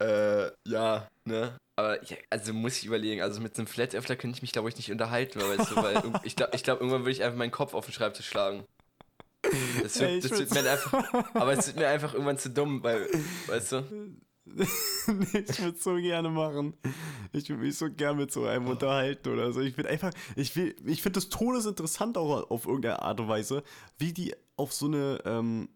[0.01, 1.59] Äh, ja, ne?
[1.77, 4.53] Aber ja, also muss ich überlegen, also mit so einem Flat Earthler könnte ich mich
[4.53, 7.23] glaube ich nicht unterhalten, weil, weißt du, weil ich glaube, ich glaub, irgendwann würde ich
[7.23, 8.65] einfach meinen Kopf auf den Schreibtisch schlagen.
[9.83, 12.83] Das wird, Ey, das wird mir einfach, aber es wird mir einfach irgendwann zu dumm,
[12.83, 13.09] weil,
[13.47, 14.17] weißt du?
[14.47, 16.75] ich würde so gerne machen.
[17.33, 19.61] Ich würde mich so gern mit so einem unterhalten oder so.
[19.61, 23.63] Ich bin einfach, ich will, ich finde das todesinteressant auch auf irgendeine Art und Weise,
[23.99, 25.69] wie die auf so eine, ähm,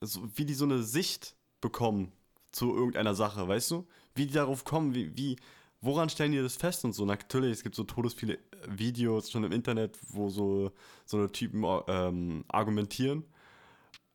[0.00, 2.12] so, wie die so eine Sicht bekommen
[2.52, 3.86] zu irgendeiner Sache, weißt du?
[4.14, 5.36] Wie die darauf kommen, wie, wie,
[5.80, 7.04] woran stellen die das fest und so?
[7.04, 10.72] Natürlich, es gibt so todes viele Videos schon im Internet, wo so,
[11.04, 13.24] so eine Typen ähm, argumentieren.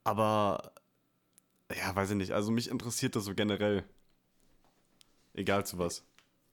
[0.03, 0.73] Aber
[1.75, 2.31] ja, weiß ich nicht.
[2.31, 3.83] Also mich interessiert das so generell.
[5.33, 6.03] Egal zu was.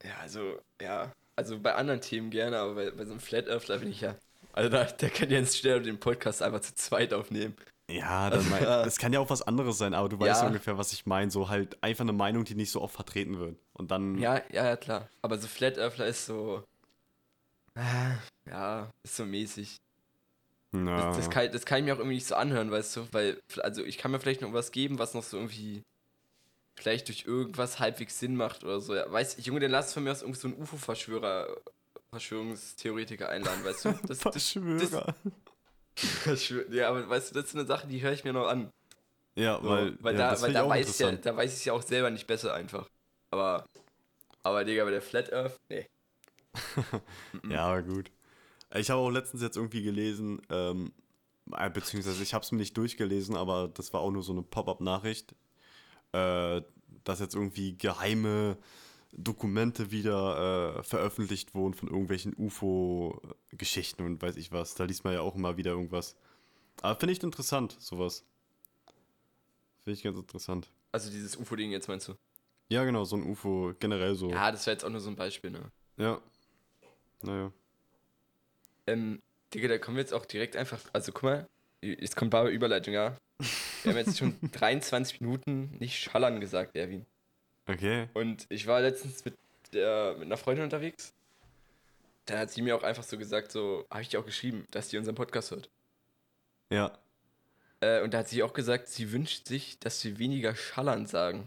[0.04, 3.78] Ja, also, ja, also bei anderen Themen gerne, aber bei, bei so einem Flat Earthler
[3.78, 4.14] bin ich ja,
[4.52, 7.56] also da, der kann Jens schnell den Podcast einfach zu zweit aufnehmen.
[7.90, 10.46] Ja, dann mein, das kann ja auch was anderes sein, aber du weißt Ja.
[10.46, 11.31] ungefähr, was ich meine.
[11.31, 13.57] So halt einfach eine Meinung, die nicht so oft vertreten wird.
[13.72, 14.18] Und dann.
[14.18, 15.09] Ja, ja, ja, klar.
[15.22, 16.62] Aber so Flat Earthler ist so,
[17.74, 19.77] äh, ja, ist so mäßig.
[20.74, 21.07] Ja.
[21.07, 23.40] Das, das, kann, das kann ich mir auch irgendwie nicht so anhören, weißt du, weil,
[23.62, 25.83] also ich kann mir vielleicht noch was geben, was noch so irgendwie
[26.79, 28.94] vielleicht durch irgendwas halbwegs Sinn macht oder so.
[28.94, 31.57] Ja, weißt du, Junge, dann lass von mir aus irgendwie so einen UFO-Verschwörer,
[32.12, 33.92] Verschwörungstheoretiker einladen, weißt du?
[34.07, 34.79] Das, das, Verschwörer.
[34.79, 35.14] Verschwör-
[36.70, 38.70] ja, aber weißt du, das ist eine Sache, die höre ich mir noch an.
[39.37, 41.72] ja, So, weil, weil ja, da, weil da weiß ich ja, da weiß ich ja
[41.72, 42.88] auch selber nicht besser einfach.
[43.30, 43.66] Aber,
[44.42, 45.87] aber Digga, bei der Flat Earth, nee.
[47.50, 48.11] Ja, gut.
[48.74, 50.92] Ich habe auch letztens jetzt irgendwie gelesen, ähm,
[51.52, 54.42] äh, beziehungsweise ich habe es mir nicht durchgelesen, aber das war auch nur so eine
[54.42, 55.34] Pop-up-Nachricht,
[56.12, 56.62] äh,
[57.04, 58.58] dass jetzt irgendwie geheime
[59.12, 64.75] Dokumente wieder äh, veröffentlicht wurden von irgendwelchen UFO-Geschichten und weiß ich was.
[64.75, 66.16] Da liest man ja auch immer wieder irgendwas.
[66.83, 68.25] Aber finde ich interessant, sowas.
[69.83, 70.71] Finde ich ganz interessant.
[70.92, 72.14] Also dieses UFO-Ding jetzt meinst du?
[72.68, 74.31] Ja, genau, so ein UFO generell so.
[74.31, 75.71] Ja, das wäre jetzt auch nur so ein Beispiel, ne?
[75.97, 76.21] Ja.
[77.23, 77.51] Naja.
[78.87, 80.81] Ähm, Digga, da kommen wir jetzt auch direkt einfach.
[80.92, 81.49] Also guck mal,
[81.81, 83.16] jetzt kommt bare Überleitung, ja.
[83.83, 87.07] Wir haben jetzt schon 23 Minuten nicht schallern gesagt, Erwin.
[87.68, 88.09] Okay.
[88.14, 89.35] Und ich war letztens mit,
[89.72, 91.12] der, mit einer Freundin unterwegs.
[92.26, 94.90] Da hat sie mir auch einfach so gesagt, so, habe ich dir auch geschrieben, dass
[94.90, 95.68] sie unseren Podcast hört.
[96.70, 96.98] Ja.
[97.81, 101.46] Äh, und da hat sie auch gesagt, sie wünscht sich, dass wir weniger schallern sagen.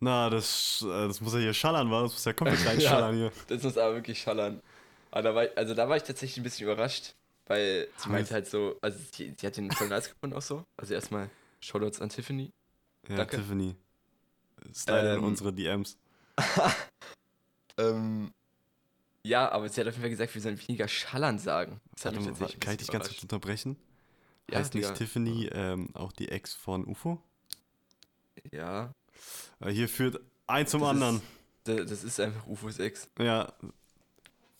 [0.00, 2.02] Na, das, äh, das muss ja hier schallern, war.
[2.02, 3.32] Das muss ja komplett reinschallern hier.
[3.48, 4.62] Das muss aber wirklich schallern.
[5.10, 7.14] Aber da war, ich- also da war ich tatsächlich ein bisschen überrascht,
[7.46, 10.64] weil sie meinte halt so, also sie, sie hat den voll nice gefunden auch so.
[10.76, 12.50] Also erstmal Shoutouts an Tiffany.
[13.08, 13.36] Ja, Danke.
[13.38, 13.74] Tiffany.
[14.74, 15.96] Slide in Ähm, unsere DMs.
[17.78, 18.32] Ähm,
[19.22, 21.80] ja, aber sie hat auf jeden Fall gesagt, wir sollen weniger schallern sagen.
[21.94, 23.76] Das hat mich mal, ein kann ich dich ganz kurz unterbrechen?
[24.50, 24.96] Ja, heißt nicht Digga.
[24.96, 27.20] Tiffany ähm, auch die Ex von UFO?
[28.50, 28.92] Ja,
[29.60, 31.22] Äh, hier führt eins zum Das ist- anderen.
[31.64, 33.10] da- das ist einfach UFOs Ex.
[33.18, 33.52] Ja.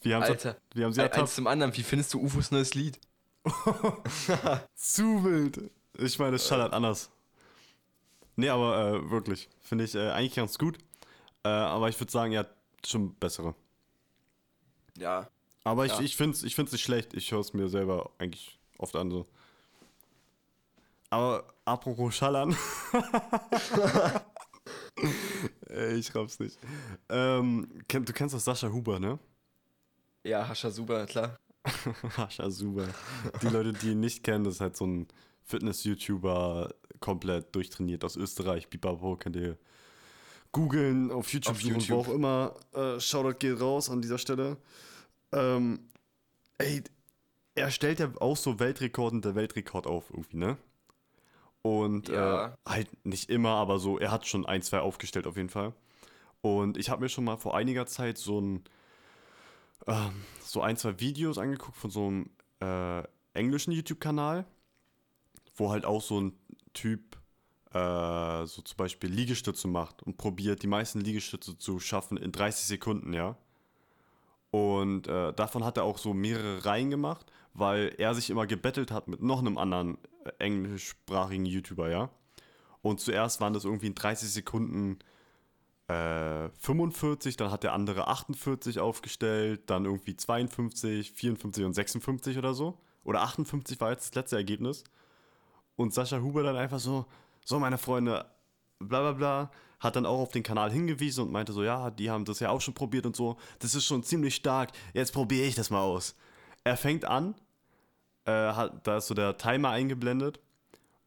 [0.02, 1.74] Wir haben, Alter, wir haben sie ein, eins zum anderen.
[1.76, 2.98] Wie findest du UFOs neues Lied?
[4.74, 5.70] Zu wild.
[5.98, 7.10] Ich meine, es schallert anders.
[8.36, 9.48] Nee, aber äh, wirklich.
[9.60, 10.78] Finde ich äh, eigentlich ganz gut.
[11.44, 12.44] Äh, aber ich würde sagen, ja,
[12.84, 13.54] schon bessere.
[14.98, 15.28] Ja,
[15.64, 16.00] Aber ich, Ja.
[16.00, 17.14] ich finde es ich find's nicht schlecht.
[17.14, 19.26] Ich höre es mir selber eigentlich oft an so.
[21.10, 22.56] Aber apropos Schallern.
[25.98, 26.58] Ich raff's nicht.
[27.10, 29.18] Ähm, du kennst doch Sascha Huber, ne?
[30.24, 31.36] ja, Hascha super, klar.
[32.16, 32.86] Hascha Super.
[33.42, 35.06] Die Leute, die ihn nicht kennen, das ist halt so ein
[35.46, 38.68] Fitness-YouTuber, komplett durchtrainiert aus Österreich.
[38.68, 39.56] Bipapo könnt ihr
[40.52, 41.98] googeln, auf YouTube Auf suchen, wo YouTube.
[41.98, 42.54] auch immer.
[42.74, 44.56] Äh, Shoutout geht raus an dieser Stelle.
[45.32, 45.80] Ähm,
[46.58, 46.82] ey,
[47.54, 50.56] er stellt ja auch so Weltrekorden der Weltrekord auf irgendwie, ne?
[51.62, 52.46] Und Ja.
[52.46, 55.72] äh, halt nicht immer, aber so, er hat schon ein, zwei aufgestellt auf jeden Fall.
[56.40, 58.64] Und ich habe mir schon mal vor einiger Zeit so ein,
[59.86, 60.12] ähm,
[60.44, 62.30] so ein, zwei Videos angeguckt von so einem
[62.60, 63.02] äh,
[63.34, 64.46] englischen YouTube-Kanal,
[65.56, 66.32] wo halt auch so ein
[66.72, 67.16] Typ
[67.72, 72.66] äh, so zum Beispiel Liegestütze macht und probiert, die meisten Liegestütze zu schaffen in 30
[72.66, 73.36] Sekunden, ja.
[74.50, 78.90] Und äh, davon hat er auch so mehrere Reihen gemacht, weil er sich immer gebettelt
[78.90, 82.10] hat mit noch einem anderen äh, englischsprachigen YouTuber, ja.
[82.82, 85.00] Und zuerst waren das irgendwie in 30 Sekunden
[85.88, 92.54] äh, 45, dann hat der andere 48 aufgestellt, dann irgendwie 52, 54 und 56 oder
[92.54, 92.78] so.
[93.04, 94.84] Oder 58 war jetzt das letzte Ergebnis.
[95.76, 97.06] Und Sascha Huber dann einfach so,
[97.44, 98.26] so meine Freunde,
[98.78, 102.10] bla bla bla, hat dann auch auf den Kanal hingewiesen und meinte so, ja, die
[102.10, 105.46] haben das ja auch schon probiert und so, das ist schon ziemlich stark, jetzt probiere
[105.46, 106.16] ich das mal aus.
[106.64, 107.34] Er fängt an,
[108.24, 110.40] äh, hat, da ist so der Timer eingeblendet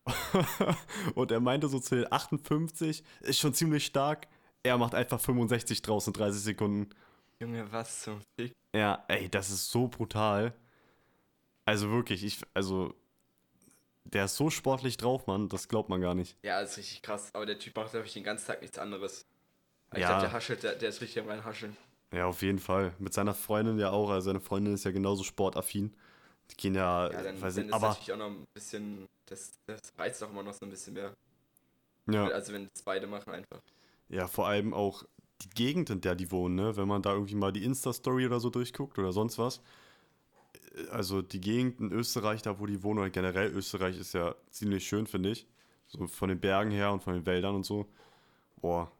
[1.15, 4.27] und er meinte so zu den 58, ist schon ziemlich stark,
[4.63, 6.89] er macht einfach 65 draus in 30 Sekunden.
[7.39, 8.53] Junge, was zum Fick?
[8.75, 10.53] Ja, ey, das ist so brutal.
[11.65, 12.93] Also wirklich, ich, also,
[14.03, 16.37] der ist so sportlich drauf, Mann, das glaubt man gar nicht.
[16.43, 17.29] Ja, das ist richtig krass.
[17.33, 19.25] Aber der Typ macht, glaube ich, den ganzen Tag nichts anderes.
[19.95, 20.07] Ich Ja.
[20.07, 21.77] glaube, der haschelt, der, der ist richtig am reinhascheln.
[22.13, 22.95] Ja, auf jeden Fall.
[22.99, 25.95] Mit seiner Freundin ja auch, also seine Freundin ist ja genauso sportaffin.
[26.51, 29.07] Die gehen ja, Ja, dann, weiß dann nicht, ist aber, natürlich auch noch ein bisschen,
[29.25, 31.13] das, das reizt auch immer noch so ein bisschen mehr.
[32.07, 33.59] ja, Also wenn das beide machen einfach.
[34.09, 35.03] ja, vor allem auch
[35.41, 36.75] die Gegend, in der die wohnen, ne?
[36.77, 39.61] Wenn man da irgendwie mal die Insta-Story oder so durchguckt oder sonst was.
[40.91, 44.87] Also die Gegend in Österreich, da wo die wohnen, oder generell Österreich ist ja ziemlich
[44.87, 45.47] schön, finde ich.
[45.87, 47.87] So von den Bergen her und von den Wäldern und so.
[48.61, 48.91] Boah,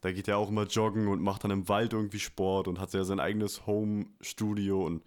[0.00, 2.92] da geht er auch immer joggen und macht dann im Wald irgendwie Sport und hat
[2.94, 5.02] ja sein eigenes Home-Studio und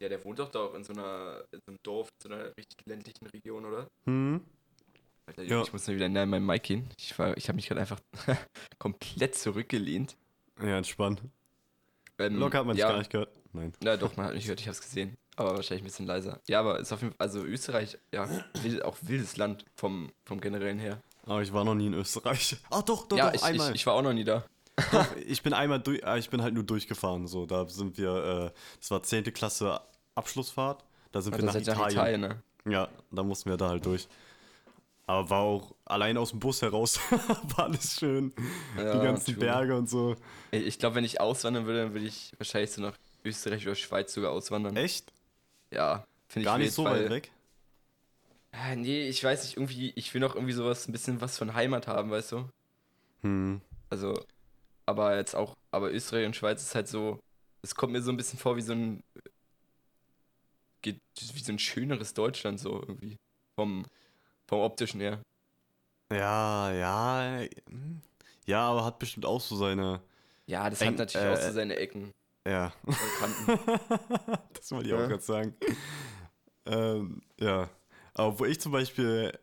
[0.00, 2.34] Ja, der wohnt doch da auch in so einer, in so einem Dorf, in so
[2.34, 3.86] einer richtig ländlichen Region, oder?
[4.06, 4.40] hm,
[5.26, 5.62] Alter, Ja.
[5.62, 6.88] Ich muss mal wieder näher an meinem Mic gehen.
[6.98, 8.00] Ich, war- ich habe mich gerade einfach
[8.78, 10.16] komplett zurückgelehnt.
[10.62, 11.20] ja, entspannt.
[12.18, 13.38] Ähm, Locker hat man es ja, gar nicht gehört.
[13.52, 13.72] Nein.
[13.82, 15.16] Na doch, man hat mich gehört, ich habe es gesehen.
[15.36, 16.40] Aber wahrscheinlich ein bisschen leiser.
[16.48, 18.28] Ja, aber ist auf jeden Fall, also Österreich, ja,
[18.62, 21.00] wild, auch wildes Land vom, vom generellen her.
[21.24, 22.56] Aber ich war noch nie in Österreich.
[22.70, 23.68] Ah, doch, doch, ja, doch, ich, einmal.
[23.70, 24.44] ich, ich war auch noch nie da.
[24.92, 27.26] Doch, ich bin einmal durch, äh, ich bin halt nur durchgefahren.
[27.26, 29.24] So, da sind wir, äh, das war 10.
[29.32, 29.80] Klasse
[30.14, 30.84] Abschlussfahrt.
[31.12, 32.20] Da sind wir Also nach seid ihr Italien.
[32.20, 32.72] nach Italien, ne?
[32.72, 34.08] Ja, da mussten wir da halt durch.
[35.06, 36.98] Aber war auch allein aus dem Bus heraus,
[37.56, 38.32] war alles schön.
[38.76, 39.44] Ja, Die ganzen true.
[39.44, 40.16] Berge und so.
[40.50, 42.94] Ich glaube, wenn ich auswandern würde, dann würde ich wahrscheinlich so nach
[43.24, 44.76] Österreich oder Schweiz sogar auswandern.
[44.76, 45.12] Echt?
[45.76, 47.30] Ja, finde ich Gar nicht so weit weg?
[48.52, 51.52] Ah, nee, ich weiß nicht, irgendwie, ich will noch irgendwie sowas, ein bisschen was von
[51.54, 52.48] Heimat haben, weißt du?
[53.22, 53.60] Hm.
[53.90, 54.24] Also,
[54.86, 57.20] aber jetzt auch, aber Österreich und Schweiz ist halt so,
[57.62, 59.02] es kommt mir so ein bisschen vor wie so ein,
[60.80, 60.98] geht
[61.34, 63.16] wie so ein schöneres Deutschland so irgendwie,
[63.58, 63.84] vom,
[64.48, 65.20] vom optischen her.
[66.10, 67.46] Ja, ja.
[67.68, 68.00] hm.
[68.46, 70.00] Ja, aber hat bestimmt auch so seine.
[70.46, 72.12] Ja, das Eng- hat natürlich äh, auch so seine Ecken
[72.46, 72.72] Ja,
[74.54, 75.06] das wollte ich auch Ja.
[75.08, 75.54] gerade sagen.
[76.64, 77.68] Ähm, ja.
[78.14, 79.36] Aber wo ich zum Beispiel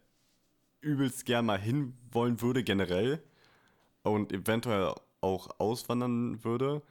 [0.82, 3.22] übelst gern mal hin wollen würde, generell,
[4.04, 6.82] und eventuell auch auswandern würde,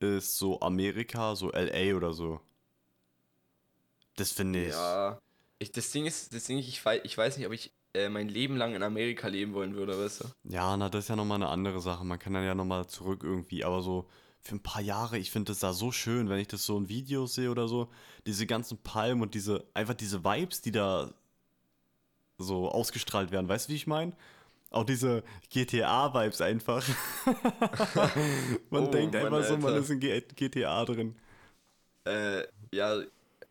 [0.00, 2.40] ist so Amerika, so LA oder so.
[4.16, 4.72] Das finde ich.
[4.72, 5.18] Ja,
[5.58, 8.28] ich, das Ding ist, das Ding ich weiß, ich weiß nicht, ob ich äh, mein
[8.28, 10.24] Leben lang in Amerika leben wollen würde, weißt du?
[10.44, 12.04] Ja, na, das ist ja nochmal eine andere Sache.
[12.04, 14.08] Man kann dann ja nochmal zurück irgendwie, aber so
[14.42, 16.88] für ein paar Jahre, ich finde das da so schön, wenn ich das so in
[16.88, 17.90] Videos sehe oder so.
[18.26, 21.12] Diese ganzen Palmen und diese, einfach diese Vibes, die da
[22.38, 23.48] so ausgestrahlt werden.
[23.48, 24.12] Weißt du, wie ich meine?
[24.70, 26.84] Auch diese GTA-Vibes einfach.
[28.70, 31.16] man Oh, denkt einfach so, man ist in GTA drin.
[32.06, 33.02] Äh, ja,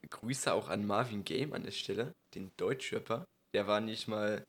[0.10, 3.26] Grüße auch an Marvin Game an der Stelle, den Deutschrapper.
[3.54, 4.44] Der war nicht mal,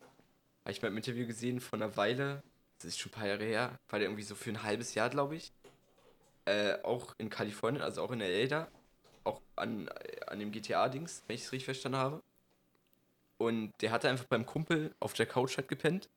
[0.62, 2.42] habe ich mal im Interview gesehen von einer Weile,
[2.78, 5.10] das ist schon ein paar Jahre her, war der irgendwie so für ein halbes Jahr,
[5.10, 5.52] glaube ich.
[6.48, 8.68] Äh, auch in Kalifornien, also auch in LA da.
[9.24, 9.90] Auch an,
[10.26, 12.22] an dem GTA-Dings, wenn ich es richtig verstanden habe.
[13.36, 16.08] Und der hatte einfach beim Kumpel auf der Couch halt gepennt.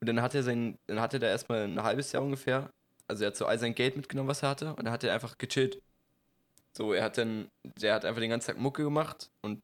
[0.00, 2.70] Und dann hat er sein, dann hatte der erstmal ein halbes Jahr ungefähr.
[3.08, 5.12] Also er hat so all sein Geld mitgenommen, was er hatte, und dann hat er
[5.12, 5.82] einfach gechillt.
[6.76, 9.60] So, er hat dann, der hat einfach den ganzen Tag Mucke gemacht und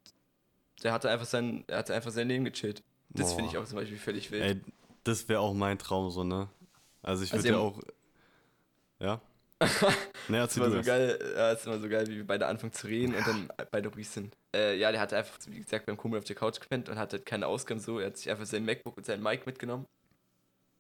[0.83, 2.83] der hatte einfach sein, er hatte einfach sein Leben gechillt.
[3.11, 4.43] Das finde ich auch zum Beispiel völlig wild.
[4.43, 4.61] Ey,
[5.05, 6.49] das wäre auch mein Traum so, ne?
[7.03, 7.81] Also ich Also würde ja ihr- auch.
[8.99, 9.21] Ja?
[10.29, 10.87] Das erzähl war du so das.
[10.87, 13.49] geil, ja, das ist immer so geil, wie wir beide anfangen zu reden und dann
[13.71, 14.37] beide ruhig sind.
[14.55, 17.21] Äh, ja, der hatte einfach, wie gesagt, beim Kumpel auf der Couch gepennt und hatte
[17.21, 17.99] keine Ausgaben so.
[17.99, 19.87] Er hat sich einfach sein MacBook und sein Mic mitgenommen.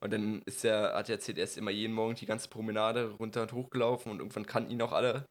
[0.00, 3.10] Und dann ist er, hat er erzählt, er ist immer jeden Morgen die ganze Promenade
[3.12, 5.26] runter und hochgelaufen und irgendwann kannten ihn auch alle.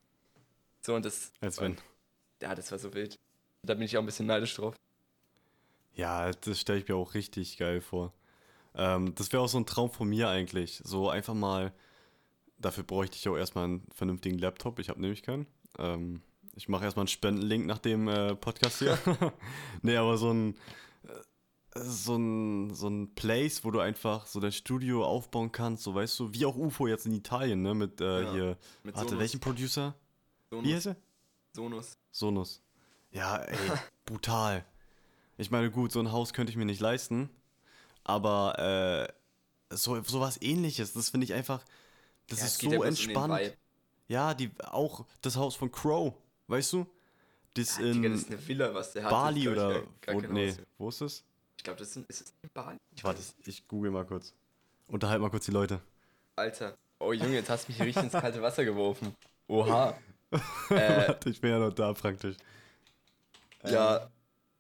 [0.81, 1.77] So, und das, Als wenn.
[2.41, 3.15] ja, das war so wild.
[3.63, 4.75] Da bin ich auch ein bisschen neidisch drauf.
[5.93, 8.13] Ja, das stelle ich mir auch richtig geil vor.
[8.75, 10.81] Ähm, das wäre auch so ein Traum von mir eigentlich.
[10.83, 11.73] So einfach mal.
[12.57, 14.79] Dafür bräuchte ich auch erstmal einen vernünftigen Laptop.
[14.79, 15.45] Ich habe nämlich keinen.
[15.77, 16.21] Ähm,
[16.55, 18.97] ich mache erstmal einen Spendenlink nach dem äh, Podcast hier.
[19.81, 20.55] nee, aber so ein.
[21.03, 25.93] äh, So ein, so ein Place, wo du einfach so dein Studio aufbauen kannst, so
[25.93, 27.73] weißt du, wie auch UFO jetzt in Italien, ne?
[27.73, 28.57] Mit äh, Ja, hier.
[28.83, 29.19] mit Warte, Sonos.
[29.21, 29.93] welchen Producer?
[30.49, 30.73] Wie Sonus.
[30.73, 30.95] heißt er?
[31.53, 31.97] Sonus.
[32.11, 32.61] Sonos.
[33.11, 33.57] Ja, ey,
[34.05, 34.63] brutal.
[35.37, 37.29] Ich meine, gut, so ein Haus könnte ich mir nicht leisten,
[38.05, 39.09] aber
[39.69, 41.65] äh, so sowas ähnliches, das finde ich einfach,
[42.27, 43.57] das Ja, ist so ja entspannt.
[44.07, 46.13] Ja, die auch das Haus von Crow,
[46.47, 46.85] weißt du?
[47.55, 49.11] Das Ja, in Digga, das ist eine Villa, was der hat.
[49.11, 50.59] Bali das ist, oder ich, wo, nee, Haus.
[50.77, 51.23] wo ist es?
[51.57, 52.77] Ich glaube, das ist es in Bali?
[52.95, 54.33] Ich Warte, ich, google mal kurz.
[54.87, 55.81] Unterhalt mal kurz die Leute.
[56.37, 56.77] Alter.
[56.99, 59.15] Oh Junge, jetzt hast du mich hier richtig ins kalte Wasser geworfen.
[59.47, 59.97] Oha.
[60.75, 62.35] äh, ich bin ja noch da praktisch.
[63.63, 64.09] ja.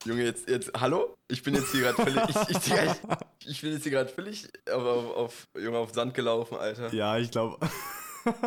[0.05, 1.17] Junge, jetzt, jetzt, hallo?
[1.27, 4.47] Ich bin jetzt hier gerade völlig, ich, ich, ich, ich bin jetzt hier gerade völlig
[4.71, 6.93] auf, auf, auf, Junge, auf Sand gelaufen, Alter.
[6.93, 7.57] Ja, ich glaube.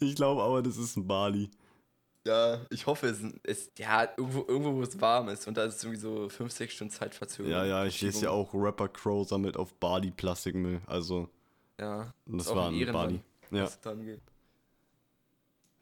[0.00, 1.50] ich glaube aber, das ist ein Bali.
[2.26, 5.76] Ja, ich hoffe, es ist, ja, irgendwo, irgendwo, wo es warm ist und da ist
[5.76, 7.50] es irgendwie so 5, 6 Stunden Zeitverzögerung.
[7.50, 10.82] Ja, ja, ich lese ja auch, Rapper Crow sammelt auf Bali Plastikmüll.
[10.86, 11.30] Also,
[11.80, 12.92] Ja, das auch war ein.
[12.92, 13.20] Bali.
[13.50, 13.68] Ja.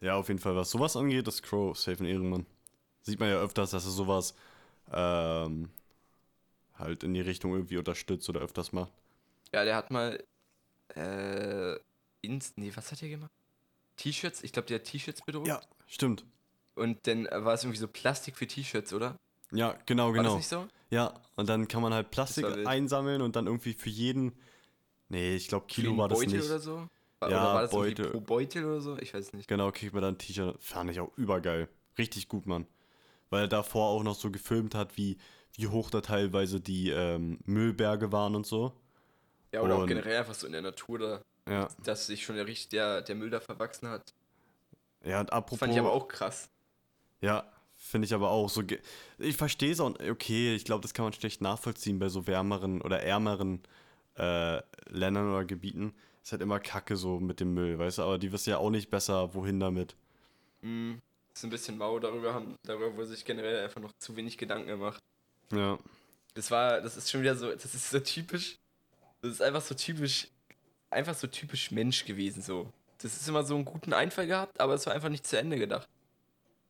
[0.00, 2.46] ja, auf jeden Fall, was sowas angeht, ist Crow safe ein Ehrenmann.
[3.02, 4.34] Sieht man ja öfters, dass er sowas
[4.92, 5.68] ähm,
[6.74, 8.92] halt in die Richtung irgendwie unterstützt oder öfters macht.
[9.52, 10.22] Ja, der hat mal,
[10.94, 11.76] äh,
[12.20, 13.30] ins, nee, was hat er gemacht?
[13.96, 15.48] T-Shirts, ich glaube, der hat T-Shirts bedruckt.
[15.48, 16.24] Ja, stimmt.
[16.74, 19.16] Und dann war es irgendwie so Plastik für T-Shirts, oder?
[19.52, 20.36] Ja, genau, War das genau.
[20.36, 20.68] nicht so?
[20.90, 24.32] Ja, und dann kann man halt Plastik einsammeln und dann irgendwie für jeden.
[25.08, 26.46] Nee, ich glaube, Kilo war das Beutel nicht.
[26.46, 26.88] oder so?
[27.20, 28.10] Ja, oder war das Beutel.
[28.10, 28.98] pro Beutel oder so?
[28.98, 29.46] Ich weiß nicht.
[29.46, 30.56] Genau, kriegt man dann ein T-Shirt.
[30.62, 31.68] Fand ich auch übergeil.
[31.98, 32.66] Richtig gut, Mann.
[33.32, 35.16] Weil er davor auch noch so gefilmt hat, wie,
[35.54, 38.74] wie hoch da teilweise die ähm, Müllberge waren und so.
[39.52, 42.36] Ja, oder auch Und- generell einfach so in der Natur da, Ja, dass sich schon
[42.36, 44.12] der, der, der Müll da verwachsen hat.
[45.02, 45.60] ja und apropos.
[45.60, 46.50] fand ich aber auch krass.
[47.22, 48.62] Ja, finde ich aber auch so.
[49.18, 49.94] Ich verstehe es auch.
[49.98, 53.62] Okay, ich glaube, das kann man schlecht nachvollziehen bei so wärmeren oder ärmeren
[54.18, 55.94] äh, Ländern oder Gebieten.
[56.22, 58.02] Ist halt immer kacke so mit dem Müll, weißt du?
[58.02, 59.96] Aber die wissen ja auch nicht besser, wohin damit.
[60.60, 61.00] Mhm.
[61.34, 64.68] Ist ein bisschen mau, darüber haben, darüber wurde sich generell einfach noch zu wenig Gedanken
[64.68, 65.02] gemacht.
[65.52, 65.78] Ja.
[66.34, 68.58] Das war, das ist schon wieder so, das ist so typisch,
[69.20, 70.28] das ist einfach so typisch,
[70.90, 72.72] einfach so typisch Mensch gewesen so.
[72.98, 75.58] Das ist immer so einen guten Einfall gehabt, aber es war einfach nicht zu Ende
[75.58, 75.88] gedacht.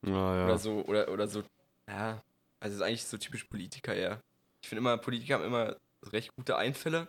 [0.05, 0.44] Ja, ja.
[0.46, 1.42] Oder so, oder, oder so,
[1.88, 2.22] ja,
[2.59, 4.20] also es ist eigentlich so typisch Politiker, ja.
[4.62, 5.77] Ich finde immer, Politiker haben immer
[6.12, 7.09] recht gute Einfälle,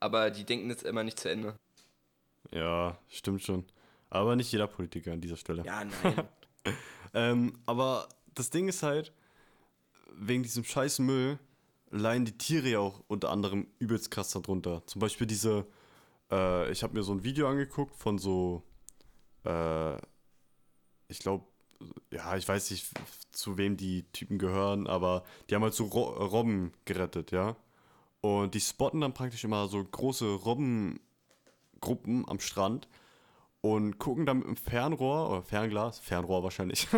[0.00, 1.56] aber die denken jetzt immer nicht zu Ende.
[2.50, 3.64] Ja, stimmt schon.
[4.10, 5.64] Aber nicht jeder Politiker an dieser Stelle.
[5.64, 6.28] Ja, nein.
[7.14, 9.12] Ähm, aber das Ding ist halt,
[10.18, 11.38] wegen diesem scheiß Müll
[11.90, 14.82] leiden die Tiere ja auch unter anderem übelst krass darunter.
[14.86, 15.66] Zum Beispiel diese,
[16.30, 18.62] äh, ich habe mir so ein Video angeguckt von so,
[19.44, 19.96] äh,
[21.08, 21.44] ich glaube,
[22.10, 22.86] ja, ich weiß nicht,
[23.32, 27.56] zu wem die Typen gehören, aber die haben halt so Ro Robben gerettet, ja.
[28.20, 32.88] Und die spotten dann praktisch immer so große Robbengruppen am Strand
[33.74, 36.88] und gucken dann mit dem Fernrohr, oder Fernglas, Fernrohr wahrscheinlich,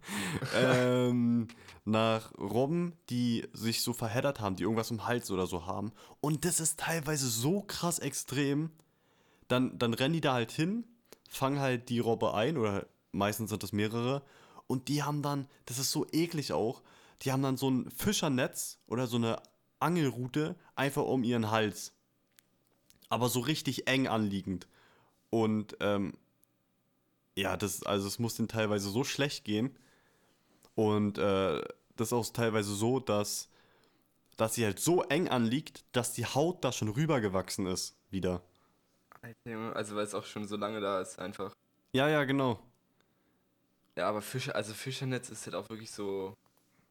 [0.56, 1.48] ähm,
[1.84, 5.92] nach Robben, die sich so verheddert haben, die irgendwas im Hals oder so haben.
[6.20, 8.70] Und das ist teilweise so krass extrem.
[9.48, 10.84] Dann, dann rennen die da halt hin,
[11.28, 14.22] fangen halt die Robbe ein, oder meistens sind das mehrere,
[14.66, 16.82] und die haben dann, das ist so eklig auch,
[17.22, 19.42] die haben dann so ein Fischernetz oder so eine
[19.80, 21.92] Angelrute einfach um ihren Hals.
[23.08, 24.66] Aber so richtig eng anliegend.
[25.34, 26.12] Und ähm,
[27.36, 29.76] ja, das, also es muss denen teilweise so schlecht gehen.
[30.76, 31.60] Und äh,
[31.96, 33.48] das ist auch teilweise so, dass,
[34.36, 38.42] dass sie halt so eng anliegt, dass die Haut da schon rübergewachsen ist wieder.
[39.74, 41.52] Also weil es auch schon so lange da ist, einfach.
[41.92, 42.60] Ja, ja, genau.
[43.96, 46.36] Ja, aber Fische, also Fischernetz ist halt auch wirklich so,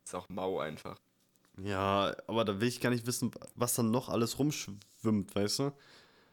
[0.04, 1.00] ist auch mau einfach.
[1.60, 5.72] Ja, aber da will ich gar nicht wissen, was dann noch alles rumschwimmt, weißt du?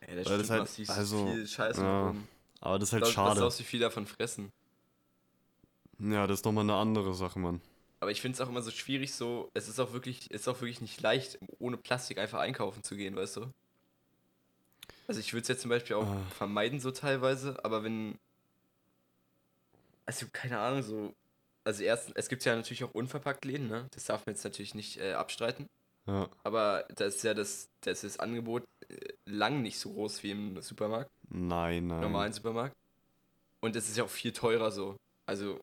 [0.00, 2.26] Ey, da Weil das halt- massiv also, viel Scheiße ja, rum.
[2.60, 3.46] Aber das ist halt Das, das ist schade.
[3.46, 4.50] auch wie viel davon fressen.
[5.98, 7.60] Ja, das ist nochmal eine andere Sache, Mann.
[8.00, 10.48] Aber ich finde es auch immer so schwierig, so, es ist auch wirklich, es ist
[10.48, 13.52] auch wirklich nicht leicht, ohne Plastik einfach einkaufen zu gehen, weißt du?
[15.06, 16.22] Also ich würde es jetzt zum Beispiel auch Ah.
[16.38, 18.16] vermeiden, so teilweise, aber wenn.
[20.06, 21.14] Also, keine Ahnung, so.
[21.64, 23.86] Also erstens, es gibt ja natürlich auch unverpackt Läden, ne?
[23.92, 25.68] Das darf man jetzt natürlich nicht äh, abstreiten.
[26.06, 26.28] Ja.
[26.42, 28.64] Aber da ist ja das, das, ist das Angebot
[29.26, 32.00] lang nicht so groß wie im Supermarkt, Nein, nein.
[32.00, 32.74] normalen Supermarkt.
[33.60, 34.96] Und es ist ja auch viel teurer so.
[35.26, 35.60] Also,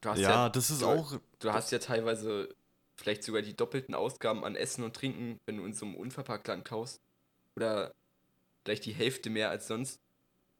[0.00, 1.18] du hast ja, Ja, das ist du- auch.
[1.40, 2.54] du hast ja teilweise
[2.96, 6.64] vielleicht sogar die doppelten Ausgaben an Essen und Trinken, wenn du in so einem Unverpacktland
[6.64, 6.98] kaufst.
[7.56, 7.92] Oder
[8.64, 9.98] vielleicht die Hälfte mehr als sonst,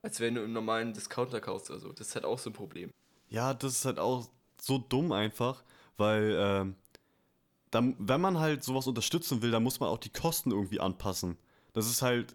[0.03, 1.93] als wenn du im normalen Discounter kaufst oder so.
[1.93, 2.91] Das ist halt auch so ein Problem.
[3.31, 4.29] Ja, das ist halt auch
[4.61, 5.65] so dumm einfach,
[5.97, 6.77] weil ähm,
[7.71, 11.37] dann, wenn man halt sowas unterstützen will, dann muss man auch die Kosten irgendwie anpassen.
[11.75, 12.35] Das ist halt.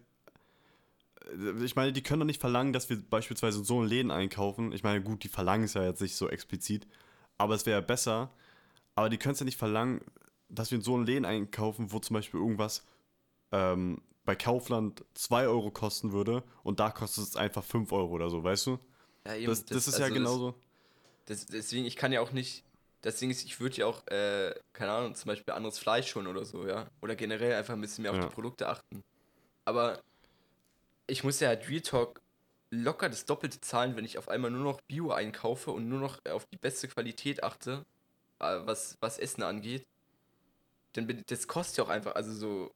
[1.25, 4.71] äh, Ich meine, die können doch nicht verlangen, dass wir beispielsweise in so Läden einkaufen.
[4.71, 6.85] Ich meine, gut, die verlangen es ja jetzt nicht so explizit,
[7.39, 8.29] aber es wäre ja besser.
[8.95, 10.01] Aber die können es ja nicht verlangen,
[10.49, 12.85] dass wir in so Läden einkaufen, wo zum Beispiel irgendwas
[13.51, 18.29] ähm, bei Kaufland 2 Euro kosten würde und da kostet es einfach 5 Euro oder
[18.29, 18.79] so, weißt du?
[19.25, 20.55] Ja, eben, Das, das, ist ja also genauso.
[21.25, 22.63] Das, deswegen, ich kann ja auch nicht.
[23.03, 26.43] Deswegen ist, ich würde ja auch, äh, keine Ahnung, zum Beispiel anderes Fleisch schon oder
[26.43, 26.89] so, ja.
[27.01, 28.25] Oder generell einfach ein bisschen mehr auf Ja.
[28.27, 29.01] die Produkte achten.
[29.69, 30.01] Aber
[31.05, 32.23] ich muss ja halt Real Talk
[32.71, 36.17] locker das Doppelte zahlen, wenn ich auf einmal nur noch Bio einkaufe und nur noch
[36.25, 37.85] auf die beste Qualität achte,
[38.39, 39.85] äh, was, was Essen angeht.
[40.93, 42.71] Bin, das kostet ja auch einfach, also so.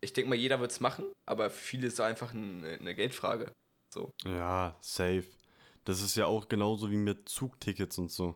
[0.00, 2.94] Ich denke mal, jeder wird es machen, aber für viele ist es einfach eine, eine
[2.96, 3.52] Geldfrage.
[3.88, 4.10] So.
[4.24, 5.26] Ja, safe.
[5.84, 8.34] Das ist ja auch genauso wie mit Zugtickets und so.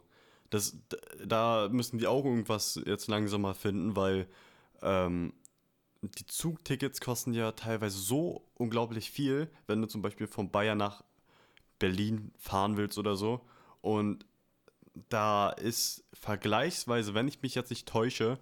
[0.49, 0.79] Das,
[1.27, 4.29] da müssen die auch irgendwas jetzt langsam mal finden, weil
[4.81, 5.33] ähm,
[6.03, 11.03] die Zugtickets kosten ja teilweise so unglaublich viel, wenn du zum Beispiel von Bayern nach
[11.79, 13.41] Berlin fahren willst oder so.
[13.81, 14.25] Und
[15.09, 18.39] da ist vergleichsweise, wenn ich mich jetzt nicht täusche,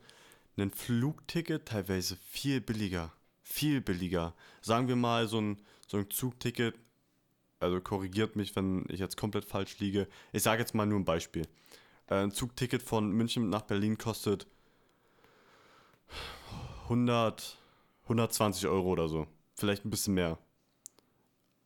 [0.59, 3.13] ein Flugticket teilweise viel billiger.
[3.43, 4.35] Viel billiger.
[4.63, 6.75] Sagen wir mal, so ein, so ein Zugticket,
[7.61, 10.09] also korrigiert mich, wenn ich jetzt komplett falsch liege.
[10.33, 11.47] Ich sage jetzt mal nur ein Beispiel.
[12.07, 14.47] Ein Zugticket von München nach Berlin kostet
[16.87, 17.59] 100,
[18.05, 19.27] 120 Euro oder so.
[19.55, 20.39] Vielleicht ein bisschen mehr.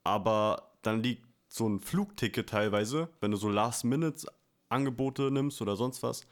[0.05, 6.27] Aber dann liegt so ein Flugticket teilweise, wenn du so Last-Minute-Angebote nimmst oder sonst was,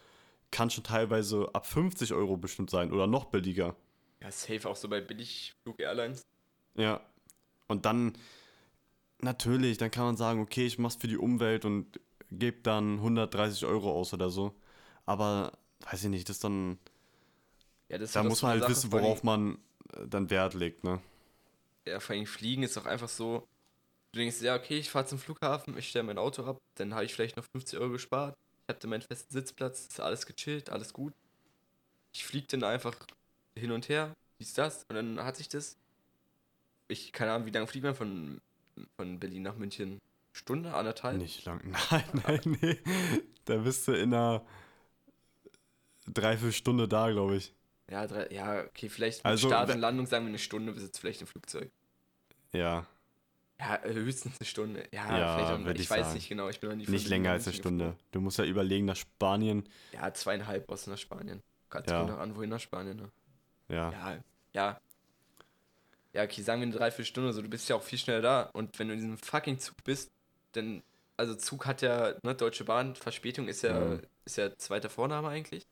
[0.51, 3.75] kann schon teilweise ab 50 Euro bestimmt sein oder noch billiger.
[4.23, 6.27] Ja, safe auch so bei Billigflug-Airlines.
[6.75, 7.01] Ja.
[7.67, 8.15] Und dann,
[9.21, 13.67] natürlich, dann kann man sagen, okay, ich mach's für die Umwelt und gebe dann 130
[13.67, 14.55] Euro aus oder so.
[15.05, 15.53] Aber,
[15.91, 16.79] weiß ich nicht, das dann,
[17.89, 19.59] Ja, da muss man halt Sache, wissen, worauf man
[19.95, 21.01] äh, dann Wert legt, ne?
[21.87, 23.47] Ja, vor allem Fliegen ist doch einfach so.
[24.13, 27.05] Du denkst, ja, okay, ich fahre zum Flughafen, ich stelle mein Auto ab, dann habe
[27.05, 28.35] ich vielleicht noch 50 Euro gespart.
[28.67, 31.13] Ich hatte meinen festen Sitzplatz, ist alles gechillt, alles gut.
[32.13, 32.95] Ich fliege dann einfach
[33.57, 35.77] hin und her, dies, das, und dann hat sich das.
[36.89, 38.41] Ich, keine Ahnung, wie lange fliegt man von,
[38.97, 39.99] von Berlin nach München?
[40.33, 41.19] Stunde, anderthalb?
[41.19, 41.61] Nicht lang.
[41.91, 42.79] Nein, nein, nee.
[43.45, 44.45] Da bist du in einer
[46.07, 47.55] Dreiviertelstunde da, glaube ich.
[47.91, 50.99] Ja, drei, ja, okay, vielleicht Also, Start und Landung sagen wir eine Stunde, bis jetzt
[50.99, 51.71] vielleicht im Flugzeug.
[52.53, 52.87] Ja,
[53.61, 54.89] Ja, äh, höchstens eine Stunde.
[54.93, 56.15] Ja, Ja, vielleicht auch, ich, ich weiß sagen.
[56.15, 57.85] nicht genau, ich bin noch nie nicht länger als eine Stunde.
[57.87, 58.09] geflogen.
[58.13, 59.69] Du musst ja überlegen, nach Spanien.
[59.93, 61.43] Ja, zweieinhalb du nach Spanien.
[61.69, 62.03] Kommt Ja.
[62.03, 62.07] ja.
[62.07, 63.11] noch an, wohin nach Spanien, ne?
[63.69, 63.91] Ja.
[63.93, 64.19] Ja,
[64.55, 64.81] ja.
[66.15, 68.43] Ja, okay, sagen wir eine Dreiviertelstunde, so, du bist ja auch viel schneller da.
[68.55, 70.11] Und wenn du in diesem fucking Zug bist,
[70.53, 70.83] dann,
[71.17, 74.03] also Zug hat ja, ne, Deutsche Bahn, Verspätung ist ja, Mhm.
[74.25, 75.67] ist ja zweiter Vorname eigentlich.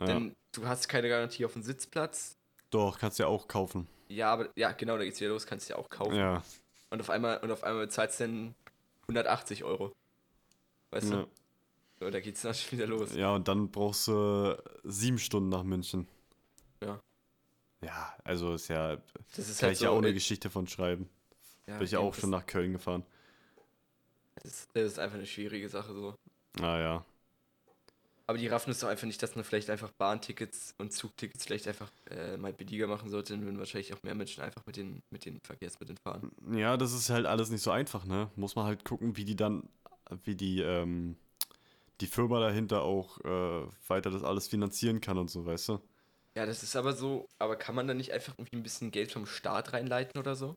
[0.00, 0.06] Ja.
[0.06, 2.36] Denn du hast keine Garantie auf den Sitzplatz.
[2.70, 3.86] Doch, kannst du ja auch kaufen.
[4.08, 6.14] Ja, aber, ja, genau, da geht's wieder los, kannst du ja auch kaufen.
[6.16, 6.42] Ja.
[6.90, 8.54] Und auf einmal, und auf einmal zahlst du dann
[9.02, 9.92] 180 Euro.
[10.90, 11.22] Weißt Ja.
[11.22, 11.28] du?
[12.00, 13.14] So, da geht's dann schon wieder los.
[13.14, 16.08] ja, und dann brauchst du sieben Stunden nach München.
[16.82, 17.00] Ja.
[17.82, 18.96] Ja, also ist ja.
[19.36, 21.08] Das ist Kann halt ich so, ja auch eine äh, Geschichte von schreiben.
[21.66, 23.04] ja, Bin ich ja eben, auch schon nach Köln gefahren.
[24.42, 26.14] Das, das ist einfach eine schwierige Sache so.
[26.60, 27.04] Ah ja.
[28.30, 31.66] Aber die raffen es doch einfach nicht, dass man vielleicht einfach Bahntickets und Zugtickets vielleicht
[31.66, 35.02] einfach äh, mal billiger machen sollte, dann würden wahrscheinlich auch mehr Menschen einfach mit den,
[35.10, 36.30] mit den Verkehrsmitteln fahren.
[36.54, 38.30] Ja, das ist halt alles nicht so einfach, ne?
[38.36, 39.68] Muss man halt gucken, wie die dann,
[40.22, 41.16] wie die, ähm,
[42.00, 45.80] die Firma dahinter auch äh, weiter das alles finanzieren kann und so, weißt du?
[46.36, 49.10] Ja, das ist aber so, aber kann man da nicht einfach irgendwie ein bisschen Geld
[49.10, 50.54] vom Staat reinleiten oder so?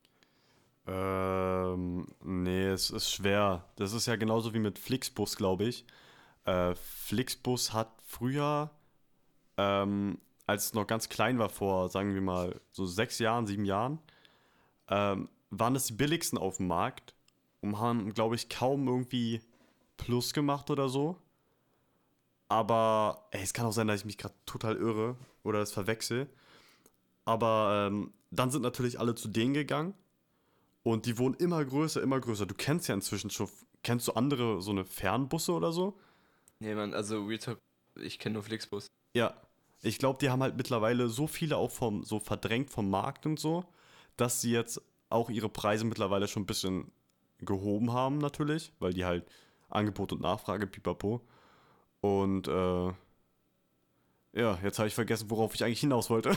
[0.86, 3.66] Ähm, nee, es ist schwer.
[3.78, 5.86] Das ist ja genauso wie mit Flixbus, glaube ich.
[6.46, 8.72] Äh, Flixbus hat früher,
[9.58, 13.66] ähm, als es noch ganz klein war, vor, sagen wir mal, so sechs Jahren, sieben
[13.66, 14.00] Jahren,
[14.90, 17.14] ähm, waren es die billigsten auf dem Markt
[17.62, 19.42] und haben, glaube ich, kaum irgendwie
[19.98, 21.18] Plus gemacht oder so.
[22.50, 26.30] Aber, ey, es kann auch sein, dass ich mich gerade total irre oder es verwechsel.
[27.26, 29.94] Aber ähm, dann sind natürlich alle zu denen gegangen
[30.84, 32.46] und die wurden immer größer, immer größer.
[32.46, 33.50] Du kennst ja inzwischen schon,
[33.82, 35.98] kennst du andere so eine Fernbusse oder so?
[36.64, 37.60] Nee, Mann, also Real Talk,
[38.00, 38.90] ich kenne nur Flixbus.
[39.14, 39.34] Ja,
[39.82, 43.38] ich glaube, die haben halt mittlerweile so viele auch vom, so verdrängt vom Markt und
[43.38, 43.66] so,
[44.16, 46.90] dass sie jetzt auch ihre Preise mittlerweile schon ein bisschen
[47.40, 49.26] gehoben haben, natürlich, weil die halt
[49.68, 51.20] Angebot und Nachfrage, pipapo.
[52.00, 52.94] Und äh,
[54.32, 56.32] ja, jetzt habe ich vergessen, worauf ich eigentlich hinaus wollte.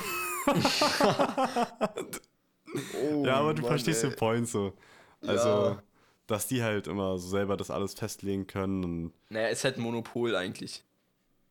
[2.95, 4.11] Oh, ja, aber du Mann, verstehst ey.
[4.11, 4.72] den Point so.
[5.20, 5.83] Also, Ja.
[6.27, 9.83] Dass die halt immer so selber das alles festlegen können und Naja, ist halt ein
[9.83, 10.85] Monopol eigentlich.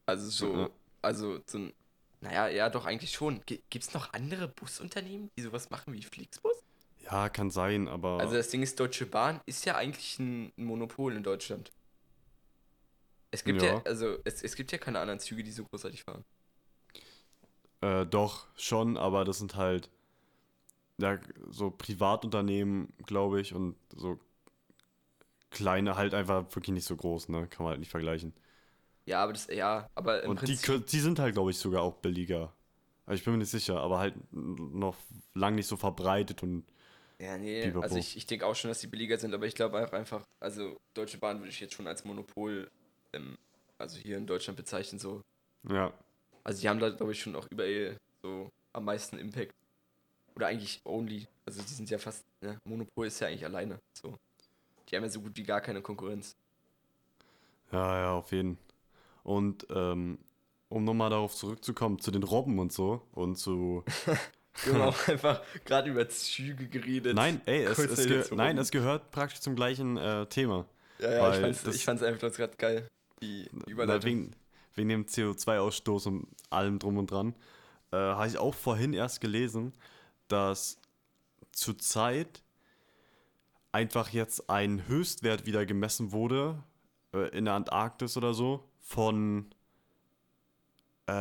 [0.08, 0.70] Also so, Ja.
[1.04, 1.74] also so ein,
[2.22, 3.42] naja, ja doch eigentlich schon.
[3.46, 6.64] G gibt's noch andere Busunternehmen, die sowas machen wie Flixbus?
[7.04, 10.66] ja, kann sein, aber Also das Ding ist, Deutsche Bahn ist ja eigentlich ein, ein
[10.66, 11.72] Monopol in Deutschland.
[13.32, 13.84] Es gibt ja, Ja.
[13.86, 16.26] also es, es gibt ja keine anderen Züge, die so großartig fahren.
[17.82, 19.90] Äh, doch, schon, aber das sind halt
[20.98, 21.20] ja,
[21.50, 24.20] so Privatunternehmen, glaube ich, und so
[25.56, 27.48] kleine, halt einfach wirklich nicht so groß, ne?
[27.50, 28.34] Kann man halt nicht vergleichen.
[29.06, 31.58] Ja, aber das, ja, aber im und die, Prinzip, kö- die sind halt, glaube ich,
[31.58, 32.54] sogar auch billiger.
[33.06, 34.96] Also ich bin mir nicht sicher, aber halt noch
[35.34, 36.66] lang nicht so verbreitet und
[37.22, 37.80] ja, nee, Pipapo.
[37.80, 40.24] also ich, ich denke auch schon, dass die billiger sind, aber ich glaube auch einfach,
[40.42, 42.70] also Deutsche Bahn würde ich jetzt schon als Monopol,
[43.14, 43.38] ähm,
[43.78, 45.22] also hier in Deutschland bezeichnen, so.
[45.70, 45.92] ja.
[46.44, 49.52] Also die haben da, glaube ich, schon auch überall so am meisten Impact.
[50.36, 51.28] Oder eigentlich only.
[51.48, 52.60] Also die sind ja fast, ne?
[52.68, 53.80] Monopol ist ja eigentlich alleine.
[53.98, 54.16] So.
[54.90, 56.36] Die haben ja so gut wie gar keine Konkurrenz.
[57.72, 58.58] Ja, ja, auf jeden.
[59.24, 60.20] Und ähm,
[60.70, 63.84] um nochmal darauf zurückzukommen, zu den Robben und so und zu.
[64.64, 67.14] Wir haben auch einfach gerade über Züge geredet.
[67.16, 70.66] Nein, ey, es, es, zu nein, es gehört praktisch zum gleichen äh, Thema.
[71.00, 72.88] Ja, ja, ich fand's, das- ich fand's einfach gerade geil.
[73.22, 74.10] Die Überleitung.
[74.10, 74.32] wegen,
[74.76, 77.34] wegen dem CO2-Ausstoß und allem drum und dran,
[77.92, 79.74] äh, habe ich auch vorhin erst gelesen,
[80.30, 80.78] dass
[81.52, 82.42] zurzeit
[83.76, 86.64] einfach jetzt ein Höchstwert wieder gemessen wurde
[87.14, 89.50] äh, in der Antarktis oder so von
[91.08, 91.12] äh,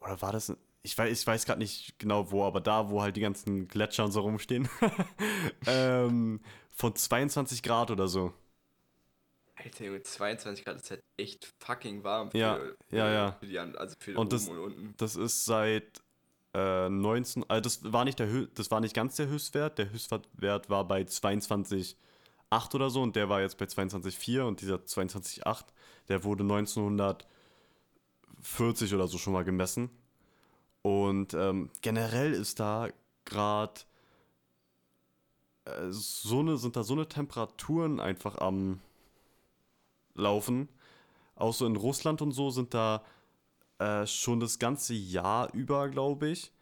[0.00, 3.16] oder war das ich weiß, ich weiß gerade nicht genau wo, aber da, wo halt
[3.16, 4.68] die ganzen Gletscher und so rumstehen,
[5.66, 8.32] ähm, von 22 Grad oder so.
[9.56, 12.30] Alter, Junge, 22 Grad ist halt echt fucking warm.
[12.30, 12.58] Für, Ja,
[12.90, 13.32] ja, ja.
[13.32, 14.94] Für die, also für Und oben das- und unten.
[14.98, 16.00] Das ist seit
[16.54, 19.78] äh, 19, also das war nicht der das war nicht ganz der Höchstwert.
[19.78, 24.76] Der Höchstwert war bei 22,8 oder so und der war jetzt bei 22,4 und dieser
[24.76, 25.64] 22,8,
[26.08, 29.90] der wurde 1940 oder so schon mal gemessen.
[30.82, 32.88] Und ähm, generell ist da
[33.24, 33.80] gerade
[35.64, 38.80] äh, so eine, sind da so eine Temperaturen einfach am
[40.14, 40.68] Laufen.
[41.36, 43.02] Auch so in Russland und so sind da
[43.78, 46.52] äh, schon das ganze Jahr über, glaube ich,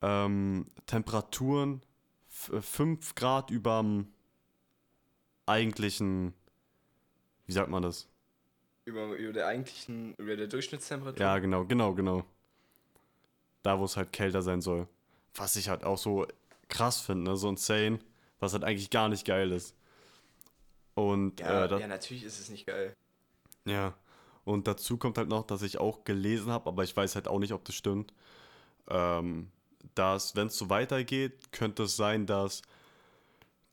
[0.00, 1.82] ähm, Temperaturen
[2.28, 4.12] 5 Grad überm
[5.46, 6.34] eigentlichen,
[7.46, 8.08] wie sagt man das?
[8.84, 11.20] Über, über der eigentlichen, über der Durchschnittstemperatur.
[11.20, 12.24] Ja, genau, genau, genau.
[13.62, 14.88] Da, wo es halt kälter sein soll.
[15.34, 16.26] Was ich halt auch so
[16.68, 17.36] krass finde, ne?
[17.36, 18.00] so insane,
[18.40, 19.76] was halt eigentlich gar nicht geil ist.
[20.94, 22.96] Und Ja, äh, ja, natürlich ist es nicht geil.
[23.64, 23.94] Ja,
[24.44, 27.38] und dazu kommt halt noch, dass ich auch gelesen habe, aber ich weiß halt auch
[27.38, 28.12] nicht, ob das stimmt,
[28.88, 29.50] ähm,
[29.94, 32.62] dass, wenn es so weitergeht, könnte es sein, dass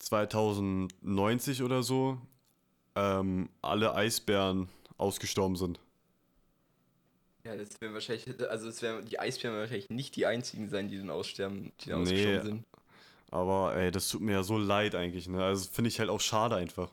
[0.00, 2.18] 2090 oder so
[2.96, 4.68] ähm, alle Eisbären
[4.98, 5.80] ausgestorben sind.
[7.44, 10.88] Ja, das wäre wahrscheinlich, also es wären die Eisbären werden wahrscheinlich nicht die einzigen sein,
[10.88, 12.02] die dann aussterben, die dann Nee.
[12.02, 12.66] ausgestorben sind.
[13.30, 15.44] Aber ey, das tut mir ja so leid eigentlich, ne?
[15.44, 16.90] Also finde ich halt auch schade einfach.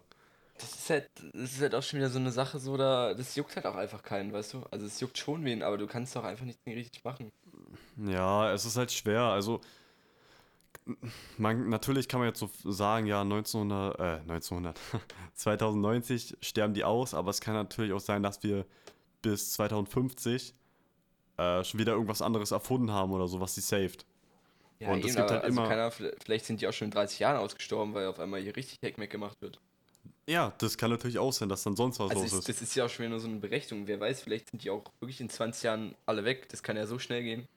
[0.59, 3.35] Das ist halt, das ist halt auch schon wieder so eine Sache, so da, das
[3.35, 4.63] juckt halt auch einfach keinen, weißt du?
[4.71, 7.31] Also es juckt schon wen, aber du kannst doch einfach nichts richtig machen.
[7.97, 9.21] Ja, es ist halt schwer.
[9.21, 9.61] Also,
[11.37, 14.79] man, natürlich kann man jetzt so sagen, ja, 1900, äh, 1900,
[15.33, 18.65] 2090 sterben die aus, aber es kann natürlich auch sein, dass wir
[19.21, 20.53] bis 2050
[21.37, 24.05] äh, schon wieder irgendwas anderes erfunden haben oder so, was sie saved.
[24.79, 26.85] Ja, Und es eben, gibt aber, halt also immer- keiner, vielleicht sind die auch schon
[26.85, 29.59] in 30 Jahren ausgestorben, weil auf einmal hier richtig Heckmeck gemacht wird.
[30.27, 32.75] Ja, das kann natürlich auch sein, dass dann sonst was Also los ist, das ist
[32.75, 33.87] ja auch schon wieder nur so eine Berechnung.
[33.87, 36.49] Wer weiß, vielleicht sind die auch wirklich in 20 Jahren alle weg.
[36.49, 37.47] Das kann ja so schnell gehen.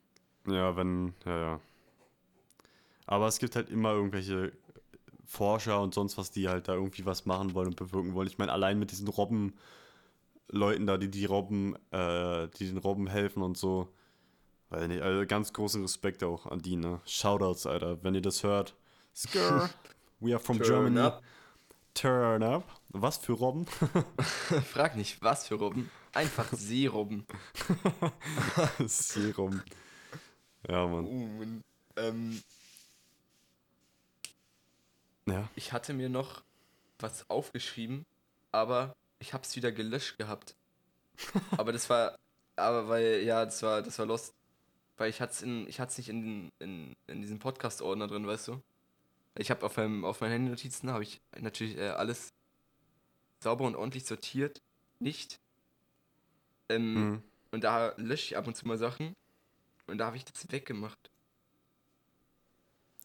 [0.47, 1.61] Ja, wenn, ja, ja.
[3.07, 4.53] Aber es gibt halt immer irgendwelche
[5.27, 8.29] Forscher und sonst was, die halt da irgendwie was machen wollen und bewirken wollen.
[8.29, 13.43] Ich meine, allein mit diesen Robben-Leuten da, die die Robben, äh, die den Robben helfen
[13.43, 13.89] und so.
[14.69, 17.01] Weil nicht, also ganz großen Respekt auch an die, ne?
[17.05, 18.77] Shoutouts, Alter, wenn ihr das hört.
[19.15, 19.69] Skrr,
[20.21, 21.01] we are from Turn Germany.
[21.01, 21.23] up.
[21.95, 22.65] Turn up.
[22.89, 23.67] Was für Robben?
[24.73, 25.91] Frag nicht, was für Robben.
[26.13, 27.27] Einfach Seerobben.
[28.87, 29.63] Serum.
[30.69, 31.07] Ja, Mann.
[31.07, 31.63] Uh.
[31.97, 32.43] Ähm,
[35.27, 35.49] Ja.
[35.55, 36.43] ich hatte mir noch
[36.99, 38.05] was aufgeschrieben,
[38.51, 40.55] aber ich hab's wieder gelöscht gehabt.
[41.57, 42.19] aber das war,
[42.57, 44.35] aber weil, ja, das war, das war lost.
[44.97, 48.63] Weil ich hat's in, ich hat's nicht in, in, in diesem Podcast-Ordner drin, weißt du?
[49.37, 52.33] Ich habe auf meinem, auf meinen Handy-Notizen habe ich natürlich äh, alles
[53.43, 54.61] sauber und ordentlich sortiert.
[54.99, 55.41] Nicht.
[56.69, 57.23] Ähm, Mhm.
[57.53, 59.13] Und da lösche ich ab und zu mal Sachen.
[59.89, 61.11] Und da habe ich das weggemacht.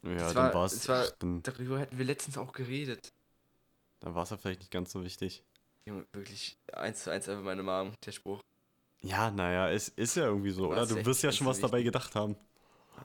[0.03, 3.11] Ja, Das dann war- es Darüber hätten wir letztens auch geredet.
[4.01, 5.43] dann war es ja vielleicht nicht ganz so wichtig.
[5.87, 8.41] Junge, wirklich eins zu eins einfach meine Mom, der Spruch.
[9.01, 10.85] Ja, naja, es ist ja irgendwie so, oder?
[10.85, 12.35] Du wirst ja schon was dabei gedacht haben.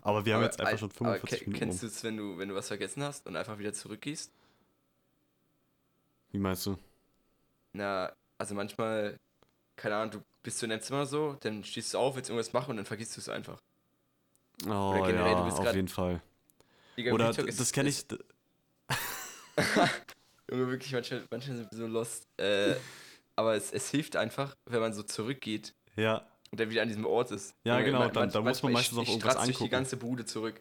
[0.02, 1.58] Aber wir haben Aber jetzt einfach ein- schon aber 45 ke- Minuten.
[1.58, 4.32] Kennst du es, wenn du, wenn du was vergessen hast und einfach wieder zurückgehst?
[6.32, 6.76] Wie meinst du?
[7.72, 9.16] Na, also manchmal,
[9.76, 12.52] keine Ahnung, du bist so in deinem Zimmer so, dann stehst du auf, willst irgendwas
[12.52, 13.58] machen und dann vergisst du es einfach.
[14.66, 16.22] Oh, generell, ja, auf jeden Fall.
[16.96, 18.04] Digga, Oder ist- das kenne ich.
[20.50, 22.26] Junge, wirklich, manchmal, manchmal sind wir so lost.
[22.38, 22.74] Äh,
[23.36, 27.06] aber es, es hilft einfach, wenn man so zurückgeht Ja, und dann wieder an diesem
[27.06, 27.54] Ort ist.
[27.64, 29.44] Ja, Junge, genau, man- dann- da muss man manchmal, meistens auch ich, ich irgendwas stratz
[29.46, 29.70] durch die angucken.
[29.70, 30.60] ganze Bude zurück.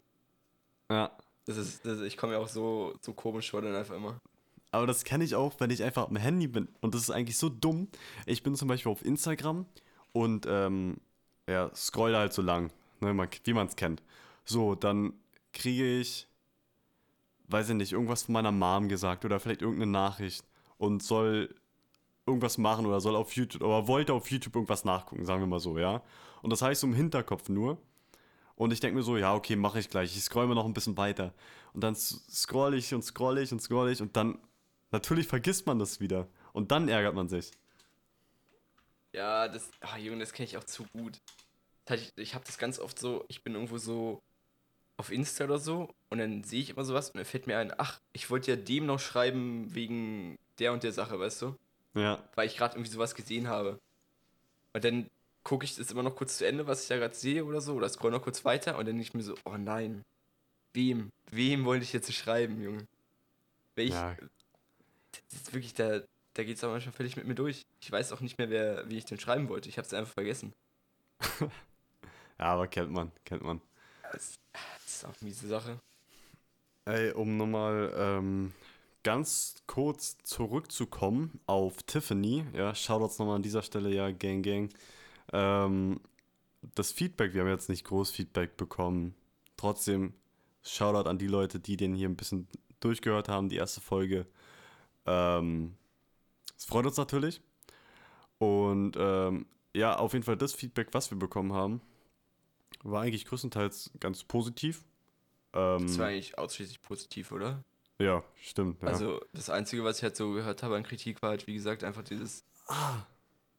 [0.90, 1.10] ja.
[1.46, 4.20] Das ist, das ist, ich komme mir auch so, so komisch vor dann einfach immer.
[4.70, 6.68] Aber das kenne ich auch, wenn ich einfach am Handy bin.
[6.80, 7.88] Und das ist eigentlich so dumm.
[8.26, 9.66] Ich bin zum Beispiel auf Instagram
[10.12, 10.98] und ähm,
[11.48, 12.70] ja, scroll halt so lang,
[13.00, 14.00] ne, wie man es kennt.
[14.44, 15.14] So, dann
[15.52, 16.28] kriege ich,
[17.48, 20.44] weiß ich nicht, irgendwas von meiner Mom gesagt oder vielleicht irgendeine Nachricht
[20.76, 21.52] und soll
[22.26, 25.60] irgendwas machen oder soll auf YouTube, oder wollte auf YouTube irgendwas nachgucken, sagen wir mal
[25.60, 26.02] so, ja.
[26.42, 27.78] Und das heißt so im Hinterkopf nur.
[28.56, 30.14] Und ich denke mir so, ja, okay, mache ich gleich.
[30.14, 31.32] Ich scroll mir noch ein bisschen weiter.
[31.72, 34.38] Und dann scroll ich und scroll ich und scroll ich und dann,
[34.90, 36.28] natürlich vergisst man das wieder.
[36.52, 37.52] Und dann ärgert man sich.
[39.12, 41.20] Ja, das, ah, Junge, das kenne ich auch zu gut.
[41.90, 44.22] Ich, ich habe das ganz oft so, ich bin irgendwo so
[44.96, 47.72] auf Insta oder so und dann sehe ich immer sowas und dann fällt mir ein,
[47.78, 51.56] ach, ich wollte ja dem noch schreiben wegen der und der Sache, weißt du?
[51.94, 53.78] Ja, Weil ich gerade irgendwie sowas gesehen habe.
[54.72, 55.10] Und dann
[55.42, 57.74] gucke ich das immer noch kurz zu Ende, was ich da gerade sehe oder so,
[57.74, 60.04] oder scroll noch kurz weiter und dann denke ich mir so, oh nein,
[60.74, 62.86] wem, wem wollte ich jetzt schreiben, Junge?
[63.74, 64.16] Welch, ja,
[65.12, 66.00] das ist wirklich, da,
[66.34, 67.66] da geht es auch manchmal völlig mit mir durch.
[67.80, 69.68] Ich weiß auch nicht mehr, wer, wie ich den schreiben wollte.
[69.68, 70.52] Ich habe es einfach vergessen.
[71.40, 71.48] ja,
[72.38, 73.60] aber kennt man, kennt man.
[74.12, 75.78] Das, das ist auch eine miese Sache.
[76.84, 78.52] Ey, um nochmal ähm,
[79.02, 84.70] ganz kurz zurückzukommen auf Tiffany, ja, Shoutouts nochmal an dieser Stelle, ja, Gang, Gang.
[85.32, 86.00] Ähm,
[86.74, 89.14] das Feedback, wir haben jetzt nicht groß Feedback bekommen.
[89.56, 90.14] Trotzdem,
[90.62, 92.48] Shoutout an die Leute, die den hier ein bisschen
[92.80, 94.26] durchgehört haben, die erste Folge.
[95.06, 95.74] Ähm,
[96.56, 97.40] es freut uns natürlich.
[98.38, 101.80] Und ähm, ja, auf jeden Fall das Feedback, was wir bekommen haben,
[102.82, 104.84] war eigentlich größtenteils ganz positiv.
[105.52, 107.64] Ähm, Das war eigentlich ausschließlich positiv, oder?
[108.00, 108.82] Ja, stimmt.
[108.82, 108.88] Ja.
[108.88, 111.84] Also, das Einzige, was ich halt so gehört habe an Kritik, war halt, wie gesagt,
[111.84, 112.96] einfach dieses, ah,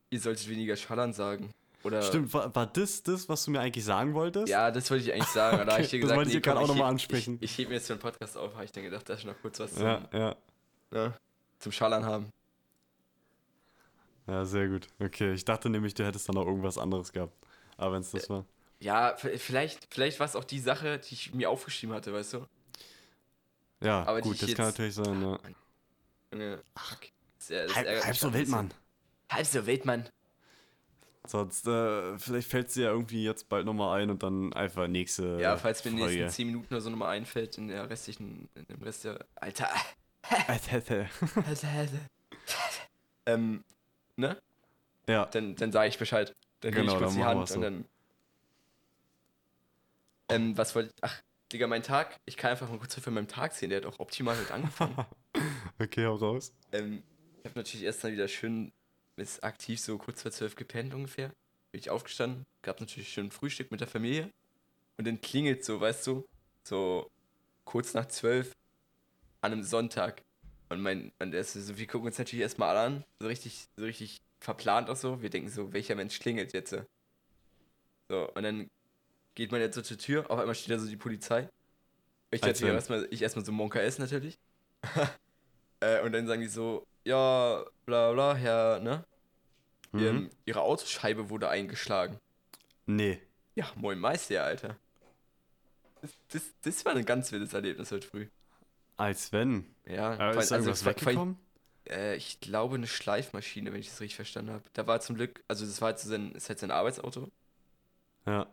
[0.09, 1.51] ihr solltet weniger Schallern sagen.
[1.83, 4.49] Oder, stimmt, war, war das das, was du mir eigentlich sagen wolltest?
[4.49, 5.55] Ja, das wollte ich eigentlich sagen.
[5.59, 6.91] aber Da ich dir Okay, das gesagt, wollte ich dir gerade auch noch mal heb-
[6.91, 7.37] ansprechen.
[7.41, 9.25] Ich, ich hebe mir jetzt für den Podcast auf, habe ich dann gedacht, dass ich
[9.25, 10.35] noch kurz was zum, ja, ja.
[10.91, 11.13] ne,
[11.57, 12.29] zum Schallern haben.
[14.27, 14.87] Ja, sehr gut.
[14.99, 17.33] Okay, ich dachte nämlich, du hättest dann noch irgendwas anderes gehabt.
[17.77, 18.45] Aber wenn es das war.
[18.79, 22.45] Ja, vielleicht, vielleicht war es auch die Sache, die ich mir aufgeschrieben hatte, weißt du?
[23.81, 25.39] Ja, aber gut, das kann jetzt- natürlich sein, ja.
[26.77, 26.99] Fuck.
[27.39, 28.51] Das, äh, das Halb, halb so schon ein wild, bisschen.
[28.51, 28.73] Mann.
[29.31, 30.09] Halb so wild, Mann.
[31.27, 35.39] Sonst, äh, vielleicht fällt sie ja irgendwie jetzt bald nochmal ein und dann einfach nächste.
[35.39, 38.49] Ja, falls mir in den nächsten 10 Minuten oder so nochmal einfällt, in der restlichen,
[38.55, 39.23] in dem Rest der.
[39.35, 39.69] Alter.
[43.25, 43.63] ähm,
[44.15, 44.37] ne?
[45.07, 46.35] ja, Dann, dann sage ich Bescheid.
[46.61, 47.55] Dann nehme Genau, ich kurz dann die Hand so.
[47.55, 47.85] und dann.
[50.29, 51.03] Ähm, was wollte ich.
[51.03, 51.21] Ach,
[51.51, 52.15] Digga, mein Tag.
[52.25, 53.69] Ich kann einfach mal kurz von meinem Tag sehen.
[53.69, 54.95] Der hat auch optimal heute angefangen.
[55.79, 56.53] okay, hau raus.
[56.71, 57.03] ähm,
[57.39, 58.71] ich habe natürlich erst mal wieder schön
[59.17, 61.29] bis aktiv so kurz vor zwölf gepennt ungefähr.
[61.71, 64.29] Bin ich aufgestanden, gab natürlich schön Frühstück mit der Familie.
[64.97, 66.25] Und dann klingelt so, weißt du,
[66.63, 67.09] so
[67.65, 68.53] kurz nach zwölf
[69.41, 70.21] an einem Sonntag.
[70.69, 73.83] Und mein, und ist so, wir gucken uns natürlich erstmal alle an, so richtig, so
[73.83, 75.21] richtig verplant auch so.
[75.21, 76.75] Wir denken so, welcher Mensch klingelt jetzt?
[78.07, 78.69] So, und dann
[79.35, 81.49] geht man jetzt so zur Tür, auf einmal steht da so die Polizei.
[82.31, 82.75] Ich natürlich wenn.
[82.75, 84.37] erstmal, ich erstmal so Monka S natürlich.
[85.81, 89.03] äh, und dann sagen die so, ja, bla bla, Herr, ne?
[89.91, 89.99] Mhm.
[90.05, 92.19] Ähm, ihre Autoscheibe wurde eingeschlagen.
[92.85, 93.21] Nee.
[93.55, 94.77] Ja, moin Meister, Alter.
[96.01, 98.27] Das, das, das war ein ganz wildes Erlebnis heute früh.
[98.97, 99.65] Als wenn.
[99.85, 100.15] Ja,
[100.67, 101.39] allem- ist vor allem- weggekommen?
[101.89, 104.63] Äh, ich glaube eine Schleifmaschine, wenn ich das richtig verstanden habe.
[104.73, 107.29] Da war zum Glück, also das war halt so sein, ist halt sein Arbeitsauto.
[108.25, 108.47] Ja.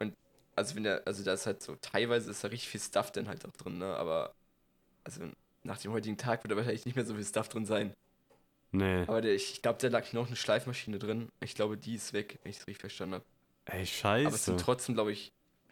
[0.59, 3.29] Also wenn der, also da ist halt so, teilweise ist da richtig viel Stuff dann
[3.29, 3.97] halt auch drin, ne?
[3.97, 4.35] Aber
[5.05, 5.23] also
[5.65, 7.95] nach dem heutigen Tag wird da wahrscheinlich nicht mehr so viel Stuff drin sein.
[8.73, 9.03] Nee.
[9.03, 11.29] Aber der, ich glaube, da lag noch eine Schleifmaschine drin.
[11.41, 13.25] Ich glaube, die ist weg, wenn ich es richtig verstanden habe.
[13.67, 14.39] Ey, Aber es scheiße.
[14.45, 15.29] sind trotzdem, glaube ich,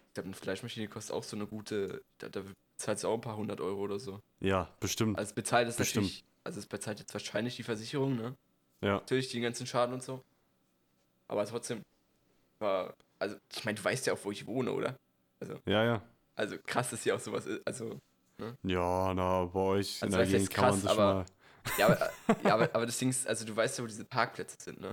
[0.08, 2.42] ich glaube, eine Fleischmaschine kostet auch so eine gute, da, da
[2.78, 4.20] zahlst du auch ein paar hundert Euro oder so.
[4.40, 5.18] Ja, bestimmt.
[5.18, 6.06] Also es bezahlt es Bestimmt.
[6.06, 8.34] natürlich, also es bezahlt jetzt wahrscheinlich die Versicherung, ne?
[8.82, 8.94] ja.
[8.94, 10.22] Natürlich den ganzen Schaden und so.
[11.28, 11.82] Aber trotzdem
[12.58, 14.96] war, also ich meine, du weißt ja auch, wo ich wohne, oder?
[15.66, 16.02] Ja, ja.
[16.34, 17.60] Also krass, dass hier auch sowas ist.
[17.66, 17.98] Also,
[18.62, 21.26] Ja, na, bei euch in Also, der was Gegend kann man sich aber- mal.
[21.78, 22.10] ja, aber,
[22.44, 24.92] ja, aber, aber das Ding ist, also du weißt ja, wo diese Parkplätze sind, ne?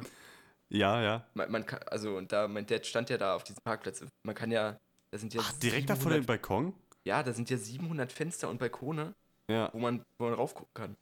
[0.69, 1.27] Ja, ja.
[1.33, 4.09] Man, man kann, also und da, mein Dad stand ja da auf diesen Parkplätzen.
[4.23, 4.77] Man kann ja,
[5.11, 6.73] da sind ja Ach, direkt da vor dem 700 Balkon?
[7.05, 9.13] Ja, da sind ja 700 Fenster und Balkone,
[9.49, 9.69] Ja.
[9.73, 10.95] wo man, wo man raufgucken kann.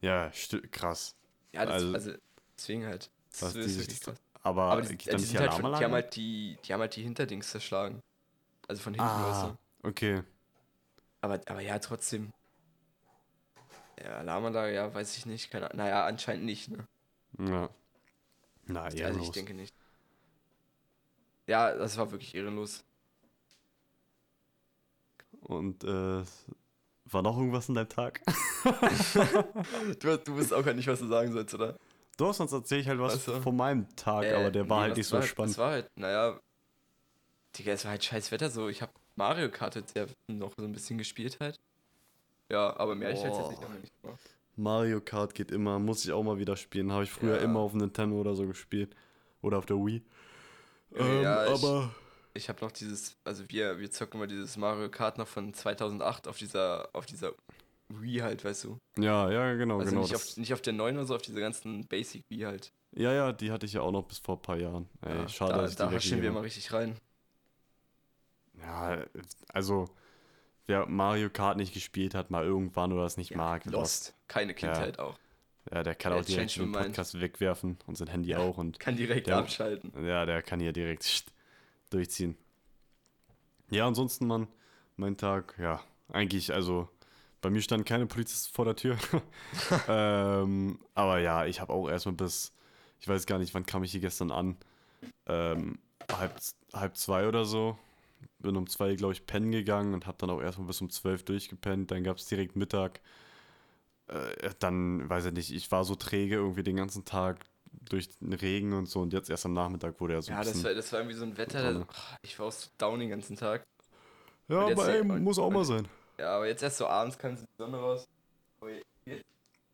[0.00, 0.30] Ja,
[0.70, 1.14] krass.
[1.52, 2.12] Ja, das, Also- also,
[2.56, 3.10] deswegen halt.
[3.32, 4.16] Das Was, ist richtig krass.
[4.44, 7.02] Aber, Aber die, dann die, die halt die haben halt die, die haben halt die
[7.02, 8.00] Hinterdings zerschlagen.
[8.68, 9.88] Also von hinten, ah, du.
[9.88, 10.22] okay.
[11.22, 12.32] Aber, aber ja, trotzdem.
[14.02, 15.50] Ja, Alarmanlage, ja, weiß ich nicht.
[15.50, 16.86] Keine, naja, anscheinend nicht, ne?
[17.38, 17.70] Ja.
[18.66, 19.26] Na, Also ehrenlos.
[19.28, 19.74] ich denke nicht.
[21.46, 22.84] Ja, das war wirklich ehrenlos.
[25.40, 26.22] Und äh,
[27.06, 28.20] war noch irgendwas in deinem Tag?
[30.00, 31.78] Du, du wusstest auch gar nicht, was du sagen sollst, oder?
[32.16, 33.40] Doch, sonst erzähle ich halt was Ach so.
[33.40, 35.52] von meinem Tag, Äh, aber der war nee, halt nicht so war, spannend.
[35.52, 36.38] Das war halt, naja.
[37.58, 38.68] Digga, es war halt scheiß Wetter so.
[38.68, 41.56] Ich hab Mario Kart jetzt ja noch so ein bisschen gespielt halt.
[42.50, 44.20] Ja, aber mehr hab ich halt jetzt nicht gemacht.
[44.56, 46.92] Mario Kart geht immer, muss ich auch mal wieder spielen.
[46.92, 47.42] Habe ich früher Ja.
[47.42, 48.94] immer auf dem Nintendo oder so gespielt.
[49.42, 50.02] Oder auf der Wii.
[50.94, 51.94] Ähm, Ja, ich- aber
[52.36, 56.26] Ich habe noch dieses, also wir, wir zocken mal dieses Mario Kart noch von 2008
[56.26, 57.32] auf dieser, auf dieser
[57.88, 58.78] Wii halt, weißt du.
[58.98, 60.02] ja, ja, genau, Also genau.
[60.02, 62.72] nicht, auf, nicht auf der 9 oder so, auf dieser ganzen Basic Wii halt.
[62.92, 64.88] ja, ja, die hatte ich ja auch noch bis vor ein paar Jahren.
[65.02, 66.96] Ey, Ja, schade, da, dass ich da die haschen wir mal richtig rein.
[68.60, 69.04] Ja,
[69.48, 69.86] also,
[70.66, 74.14] wer Mario Kart nicht gespielt hat, mal irgendwann oder es nicht mag, Lost.
[74.28, 75.18] Keine Kindheit auch.
[75.72, 76.72] Ja, der kann Ja, auch direkt den.
[76.72, 78.38] Podcast wegwerfen und sein Handy Ja.
[78.38, 79.92] auch und Kann direkt Der- abschalten.
[80.04, 81.24] ja, der kann hier direkt
[81.90, 82.36] durchziehen.
[83.70, 84.46] Ja, ansonsten, Mann,
[84.96, 86.88] mein Tag, ja, eigentlich, also,
[87.44, 88.96] bei mir standen keine Polizisten vor der Tür.
[89.88, 92.52] ähm, aber ja, ich habe auch erstmal bis,
[93.00, 94.56] ich weiß gar nicht, wann kam ich hier gestern an?
[95.26, 95.78] Ähm,
[96.10, 96.40] halb,
[96.72, 97.78] halb zwei oder so.
[98.38, 101.22] Bin um zwei, glaube ich, pennen gegangen und habe dann auch erstmal bis um zwölf
[101.22, 101.90] durchgepennt.
[101.90, 103.02] Dann gab es direkt Mittag.
[104.06, 108.32] Äh, dann, weiß ich nicht, ich war so träge irgendwie den ganzen Tag durch den
[108.32, 110.64] Regen und so und jetzt erst am Nachmittag wurde er so ein Ja, das bisschen...
[110.64, 111.74] war, das war irgendwie so ein Wetter.
[111.74, 111.86] Das,
[112.22, 113.66] ich war auch so down den ganzen Tag.
[114.48, 115.86] ja, aber ey, muss auch mal sein.
[116.18, 118.06] Ja, aber jetzt erst so abends kam die Sonne raus.
[118.60, 118.70] Aber
[119.06, 119.24] jetzt,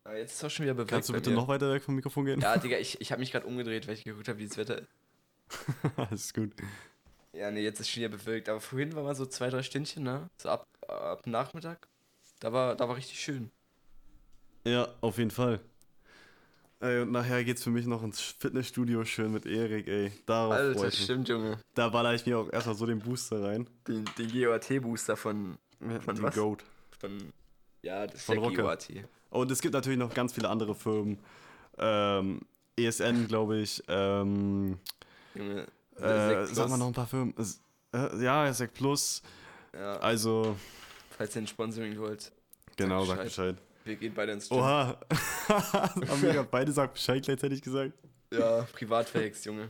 [0.03, 1.95] aber jetzt ist es auch schon wieder bewölkt Kannst du bitte noch weiter weg vom
[1.95, 2.41] Mikrofon gehen?
[2.41, 4.79] Ja, Digga, ich, ich habe mich gerade umgedreht, weil ich geguckt habe, wie das Wetter
[4.79, 4.89] ist.
[5.97, 6.53] Alles gut.
[7.33, 8.49] Ja, nee, jetzt ist schon wieder bewölkt.
[8.49, 10.29] Aber vorhin war mal so zwei, drei Stündchen, ne?
[10.41, 11.87] So ab, ab Nachmittag.
[12.39, 13.51] Da war, da war richtig schön.
[14.65, 15.59] Ja, auf jeden Fall.
[16.79, 20.11] Ey, und nachher geht's für mich noch ins Fitnessstudio schön mit Erik, ey.
[20.25, 21.03] Darauf Alter, ich mich.
[21.03, 21.59] stimmt, Junge.
[21.75, 23.69] Da baller ich mir auch erstmal so den Booster rein.
[23.87, 26.35] Den, den GOAT-Booster von, Von den was?
[26.35, 26.63] Goat.
[26.99, 27.33] von.
[27.83, 28.61] Ja, das ist Von Rocker.
[28.63, 28.87] GOAT.
[29.31, 31.17] Und es gibt natürlich noch ganz viele andere Firmen.
[31.77, 32.41] Ähm,
[32.77, 33.81] ESN, glaube ich.
[33.87, 34.77] Ähm,
[35.33, 35.65] Junge.
[35.97, 37.33] äh, sag mal noch ein paar Firmen.
[37.93, 39.21] Äh, ja, Sek Plus.
[39.73, 40.55] Ja, Also,
[41.17, 42.31] falls ihr ein Sponsoring wollt,
[42.75, 43.55] genau, sag Bescheid.
[43.55, 43.67] Bescheid.
[43.85, 44.57] wir gehen beide ins Gym.
[44.59, 44.97] Oha.
[45.47, 47.93] Haben wir beide sagt Bescheid gleichzeitig gesagt?
[48.33, 49.69] Ja, privat verhext, Junge.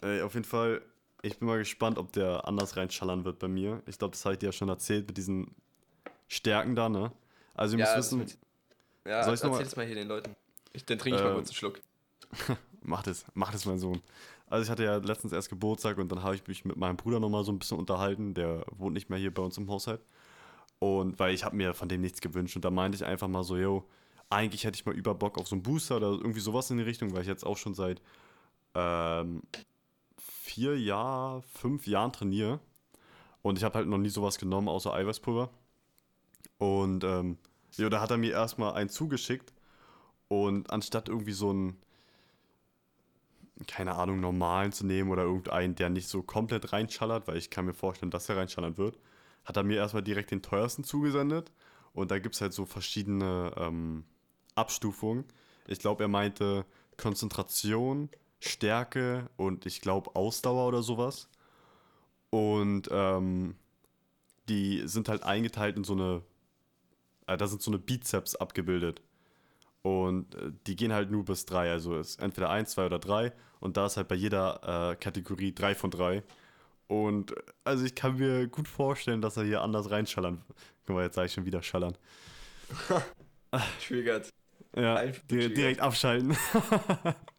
[0.00, 0.82] Ey, auf jeden Fall,
[1.24, 3.82] ich bin mal gespannt, ob der anders reinschallern wird bei mir.
[3.86, 5.54] Ich glaube, das habe ich dir ja schon erzählt mit diesen
[6.28, 7.12] Stärken da, ne?
[7.54, 8.38] Also, ihr Ja, müsst wissen,
[9.06, 10.34] Ja, Soll mal- erzähl es mal hier den Leuten.
[10.72, 11.80] Ich, dann trinke ich mal Ähm, kurz einen Schluck.
[12.82, 14.02] Mach das, mach das, mein Sohn.
[14.46, 17.18] Also ich hatte ja letztens erst Geburtstag und dann habe ich mich mit meinem Bruder
[17.18, 18.34] nochmal so ein bisschen unterhalten.
[18.34, 20.02] Der wohnt nicht mehr hier bei uns im Haushalt.
[20.80, 23.42] Und weil ich habe mir von dem nichts gewünscht und da meinte ich einfach mal
[23.42, 23.88] so, yo,
[24.28, 26.82] eigentlich hätte ich mal über Bock auf so einen Booster oder irgendwie sowas in die
[26.82, 28.02] Richtung, weil ich jetzt auch schon seit
[28.74, 29.42] ähm,
[30.54, 32.60] vier Jahren, fünf Jahren trainiere.
[33.42, 35.50] Und ich habe halt noch nie sowas genommen, außer Eiweißpulver.
[36.58, 37.38] Und ähm,
[37.72, 39.52] jo, da hat er mir erstmal einen zugeschickt.
[40.28, 41.76] Und anstatt irgendwie so einen,
[43.66, 47.66] keine Ahnung, normalen zu nehmen oder irgendeinen, der nicht so komplett reinschallert, weil ich kann
[47.66, 48.96] mir vorstellen, dass er reinschallern wird,
[49.44, 51.50] hat er mir erstmal direkt den teuersten zugesendet.
[51.92, 54.04] Und da gibt es halt so verschiedene ähm,
[54.54, 55.24] Abstufungen.
[55.66, 56.64] Ich glaube, er meinte
[56.96, 58.08] Konzentration,
[58.44, 61.28] Stärke und ich glaube Ausdauer oder sowas.
[62.30, 63.56] Und ähm,
[64.48, 66.22] die sind halt eingeteilt in so eine,
[67.26, 69.00] äh, da sind so eine Bizeps abgebildet.
[69.82, 71.70] Und äh, die gehen halt nur bis drei.
[71.70, 73.32] Also ist entweder eins, zwei oder drei.
[73.60, 76.22] Und da ist halt bei jeder äh, Kategorie drei von drei.
[76.86, 80.42] Und äh, also ich kann mir gut vorstellen, dass er hier anders reinschallern.
[80.86, 81.96] Guck mal, jetzt sage ich schon wieder schallern.
[83.86, 84.30] Triggert.
[84.76, 86.36] Ja, direkt abschalten.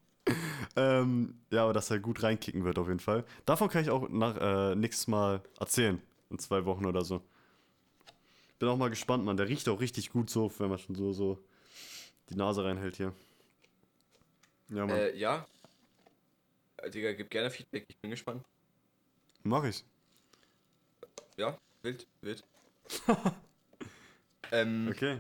[0.76, 3.24] ähm, ja, aber dass er gut reinkicken wird auf jeden Fall.
[3.46, 6.02] Davon kann ich auch nach, äh, nächstes Mal erzählen.
[6.30, 7.22] In zwei Wochen oder so.
[8.60, 9.38] Bin auch mal gespannt, Mann.
[9.38, 11.40] Der riecht auch richtig gut so, wenn man schon so, so
[12.30, 13.14] die Nase reinhält hier.
[14.70, 14.98] Ja, Mann.
[14.98, 15.46] Äh, ja.
[16.78, 18.44] Äh, Digga, gib gerne Feedback, ich bin gespannt.
[19.44, 19.84] Mach ich.
[21.38, 22.44] Ja, wild, wild.
[24.52, 25.20] ähm, Okay.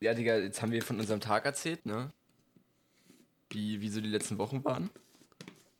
[0.00, 2.12] ja, Digga, jetzt haben wir von unserem Tag erzählt, ne?
[3.50, 4.90] Wie, wie so die letzten Wochen waren.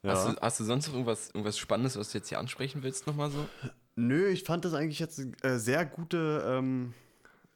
[0.02, 0.12] Ja.
[0.12, 3.06] Hast, du, hast du sonst noch irgendwas, irgendwas Spannendes, was du jetzt hier ansprechen willst,
[3.06, 3.46] nochmal so?
[3.96, 6.92] Nö, ich fand das eigentlich jetzt äh, sehr gute, ähm,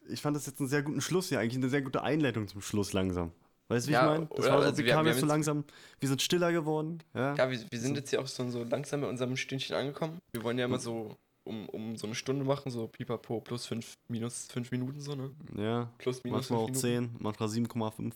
[0.09, 2.61] ich fand das jetzt einen sehr guten Schluss hier, eigentlich eine sehr gute Einleitung zum
[2.61, 3.31] Schluss langsam.
[3.69, 4.29] Weißt du, wie Ja, ich meine?
[4.35, 5.65] Das war so, Also wir wir- kamen jetzt so langsam,
[6.01, 7.03] wir sind stiller geworden.
[7.15, 10.19] Ja, Ja, wir, wir sind jetzt hier auch so, so langsam bei unserem Stündchen angekommen.
[10.33, 13.95] Wir wollen ja immer so um, um so eine Stunde machen, so pipapo plus 5,
[14.09, 15.31] minus 5 Minuten, so, ne?
[15.57, 15.91] ja.
[15.99, 17.11] Plus, minus manchmal auch fünf Minuten.
[17.15, 18.13] 10, manchmal 7,5.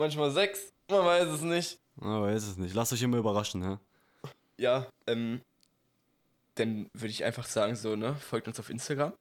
[0.00, 1.78] Manchmal 6, man weiß es nicht.
[2.00, 2.74] Aber ist es nicht.
[2.74, 3.78] Lasst euch immer überraschen, ja.
[4.56, 5.42] Ja, ähm,
[6.54, 9.12] dann würde ich einfach sagen, so, ne, folgt uns auf Instagram.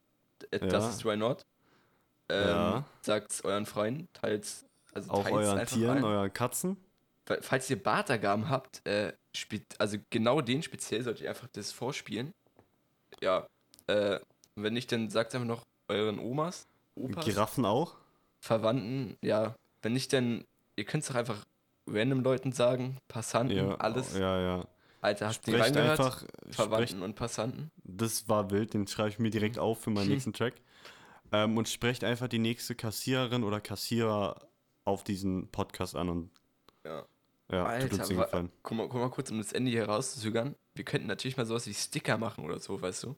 [0.52, 0.90] Äh, Das Ja.
[0.90, 1.42] ist Why Not.
[2.30, 2.86] Ähm, Ja.
[3.02, 4.64] Sagt's euren Freunden, teils,
[4.94, 6.04] also Auch teilt's euren einfach Tieren, ein.
[6.06, 6.78] euren Katzen.
[7.26, 11.74] Fa- Falls ihr Bartagaben habt, äh, spe- also genau den speziell solltet ihr einfach das
[11.74, 12.34] vorspielen.
[13.22, 13.48] Ja,
[13.88, 14.20] äh,
[14.56, 17.96] wenn nicht, dann sagt einfach noch euren Omas, Opas, Giraffen auch.
[18.40, 19.56] Verwandten, ja.
[19.82, 20.46] Wenn nicht, dann,
[20.80, 21.46] ihr könnt es doch einfach
[21.88, 24.18] random Leuten sagen, Passanten, Ja, alles.
[24.18, 24.66] Ja, ja.
[25.02, 26.00] Alter, hast du Sprecht reingehört?
[26.00, 26.20] einfach.
[26.22, 27.72] Sprecht, Verwandten und Passanten.
[27.84, 30.12] das war wild, den schreibe ich mir direkt auf für meinen Hm.
[30.14, 30.56] nächsten Track.
[31.32, 34.48] Ähm, und sprecht einfach die nächste Kassiererin oder Kassierer
[34.86, 36.32] auf diesen Podcast an und
[36.84, 37.06] Ja.
[37.52, 38.52] ja, tut Alter, uns den wa- Gefallen.
[38.64, 40.56] guck mal, guck mal kurz, um das Ende hier rauszuzögern.
[40.74, 43.16] Wir könnten natürlich mal sowas wie Sticker machen oder so, weißt du?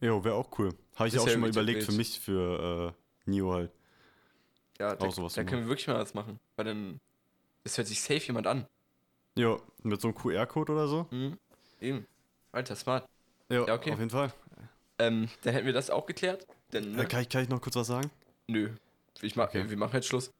[0.00, 0.74] Jo, wäre auch cool.
[0.96, 1.86] Habe ich auch schon mal überlegt wild.
[1.90, 2.94] für mich, für
[3.26, 3.72] äh, Nio halt.
[4.80, 6.38] Ja, da, da können wir wirklich mal was machen.
[6.56, 7.00] Weil dann,
[7.64, 8.66] das hört sich safe jemand an.
[9.36, 11.06] Jo, mit so einem QR-Code oder so.
[11.10, 11.38] Mhm.
[11.80, 12.06] Eben.
[12.52, 13.08] Alter, smart.
[13.50, 13.92] Jo, Ja, okay.
[13.92, 14.32] auf jeden Fall.
[14.98, 16.46] Ähm, dann hätten wir das auch geklärt.
[16.72, 17.02] Denn, ne?
[17.02, 18.10] Äh, kann, ich, kann ich noch kurz was sagen?
[18.48, 18.70] Nö.
[19.20, 19.68] Ich mach, Okay.
[19.68, 20.32] Wir machen jetzt Schluss.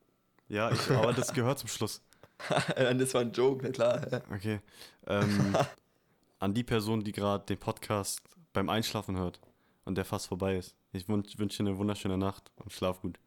[0.49, 2.03] Ja, ich, aber das gehört zum Schluss.
[2.77, 4.23] das war ein Joke, na klar.
[4.33, 4.61] Okay.
[5.07, 5.57] Ähm,
[6.39, 8.21] an die Person, die gerade den Podcast
[8.53, 9.41] beim Einschlafen hört
[9.85, 10.75] und der fast vorbei ist.
[10.93, 13.19] Ich wünsche wünsch dir eine wunderschöne Nacht und schlaf gut.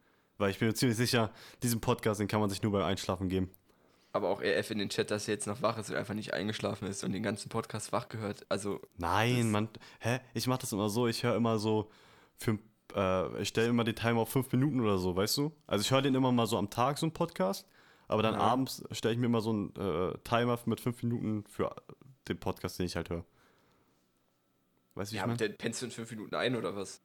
[0.42, 1.30] Weil ich bin mir ziemlich sicher,
[1.62, 3.48] diesen Podcast, den kann man sich nur beim Einschlafen geben.
[4.12, 6.34] Aber auch RF in den Chat, dass er jetzt noch wach ist und einfach nicht
[6.34, 8.44] eingeschlafen ist und den ganzen Podcast wach gehört.
[8.48, 9.68] Also, Nein, man.
[10.00, 10.18] Hä?
[10.34, 11.92] Ich mache das immer so, ich höre immer so
[12.38, 12.58] für.
[12.92, 15.52] Äh, ich stelle immer den Timer auf fünf Minuten oder so, weißt du?
[15.68, 17.64] Also ich höre den immer mal so am Tag, so einen Podcast.
[18.08, 18.40] Aber dann Ja.
[18.40, 21.72] abends stelle ich mir immer so einen äh, Timer mit fünf Minuten für
[22.26, 23.24] den Podcast, den ich halt höre.
[24.96, 25.36] Weißt du, ja, ich meine?
[25.38, 27.00] der pennst du in fünf Minuten ein oder was?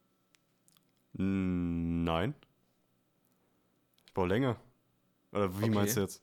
[1.13, 2.33] Nein.
[4.25, 4.55] Länger.
[5.31, 5.73] Oder wie Okay.
[5.75, 6.21] meinst du jetzt?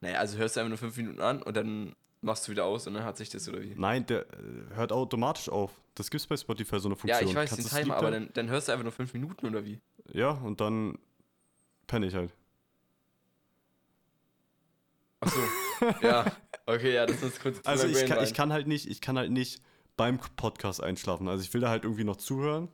[0.00, 2.86] Naja, also hörst du einfach nur fünf Minuten an und dann machst du wieder aus
[2.86, 3.74] und dann hat sich das oder wie?
[3.76, 5.72] Nein, der äh, hört automatisch auf.
[5.94, 7.28] Das gibt's bei Spotify so eine Ja, Funktion.
[7.30, 9.46] ich weiß Kannst den Timer, aber da- dann, dann hörst du einfach nur fünf Minuten
[9.46, 9.80] oder wie?
[10.12, 10.98] Ja, und dann
[11.86, 12.32] penne ich halt.
[15.20, 15.40] Achso.
[16.02, 16.24] ja.
[16.66, 17.60] Okay, ja, das ist kurz.
[17.64, 19.62] Also ich kann, ich kann halt nicht, ich kann halt nicht
[19.96, 21.28] beim Podcast einschlafen.
[21.28, 22.68] Also ich will da halt irgendwie noch zuhören,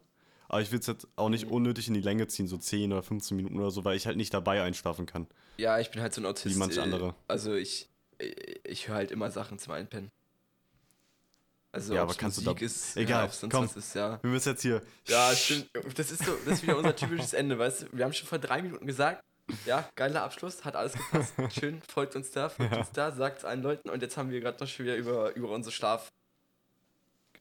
[0.53, 1.53] aber ich will es jetzt auch nicht Mhm.
[1.53, 4.17] unnötig in die Länge ziehen, so 10 oder 15 Minuten oder so, weil ich halt
[4.17, 5.27] nicht dabei einschlafen kann.
[5.57, 6.55] Ja, ich bin halt so ein Autist.
[6.55, 7.15] Wie manche äh, andere.
[7.27, 7.89] Also ich,
[8.19, 10.11] ich, ich höre halt immer Sachen zum Einpennen.
[11.73, 13.65] Also Ja, aber kannst du Musik da- ist, Egal, ja, komm.
[13.65, 14.23] ist, ja.
[14.23, 14.83] Wir müssen jetzt hier.
[15.09, 15.71] Ja, stimmt.
[15.97, 17.87] Das ist so, das ist wieder unser typisches Ende, weißt du?
[17.93, 19.25] Wir haben schon vor drei Minuten gesagt,
[19.65, 21.33] ja, geiler Abschluss, hat alles gepasst.
[21.59, 22.79] Schön, folgt uns da, folgt Ja.
[22.81, 25.35] uns da, sagt es allen Leuten und jetzt haben wir gerade noch schon wieder über,
[25.35, 26.13] über unsere Schlaf,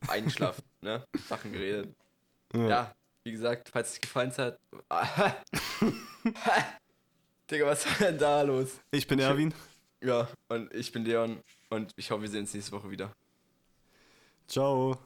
[0.08, 1.94] Einschlaf, ne, Sachen geredet.
[2.54, 2.68] Ja.
[2.70, 4.60] Ja, wie gesagt, falls es gefallen hat.
[7.50, 8.80] Digga, was war denn da los?
[8.92, 9.54] Ich bin Erwin.
[10.04, 13.12] Ja, und ich bin Leon und ich hoffe, wir sehen uns nächste Woche wieder.
[14.48, 14.98] Ciao.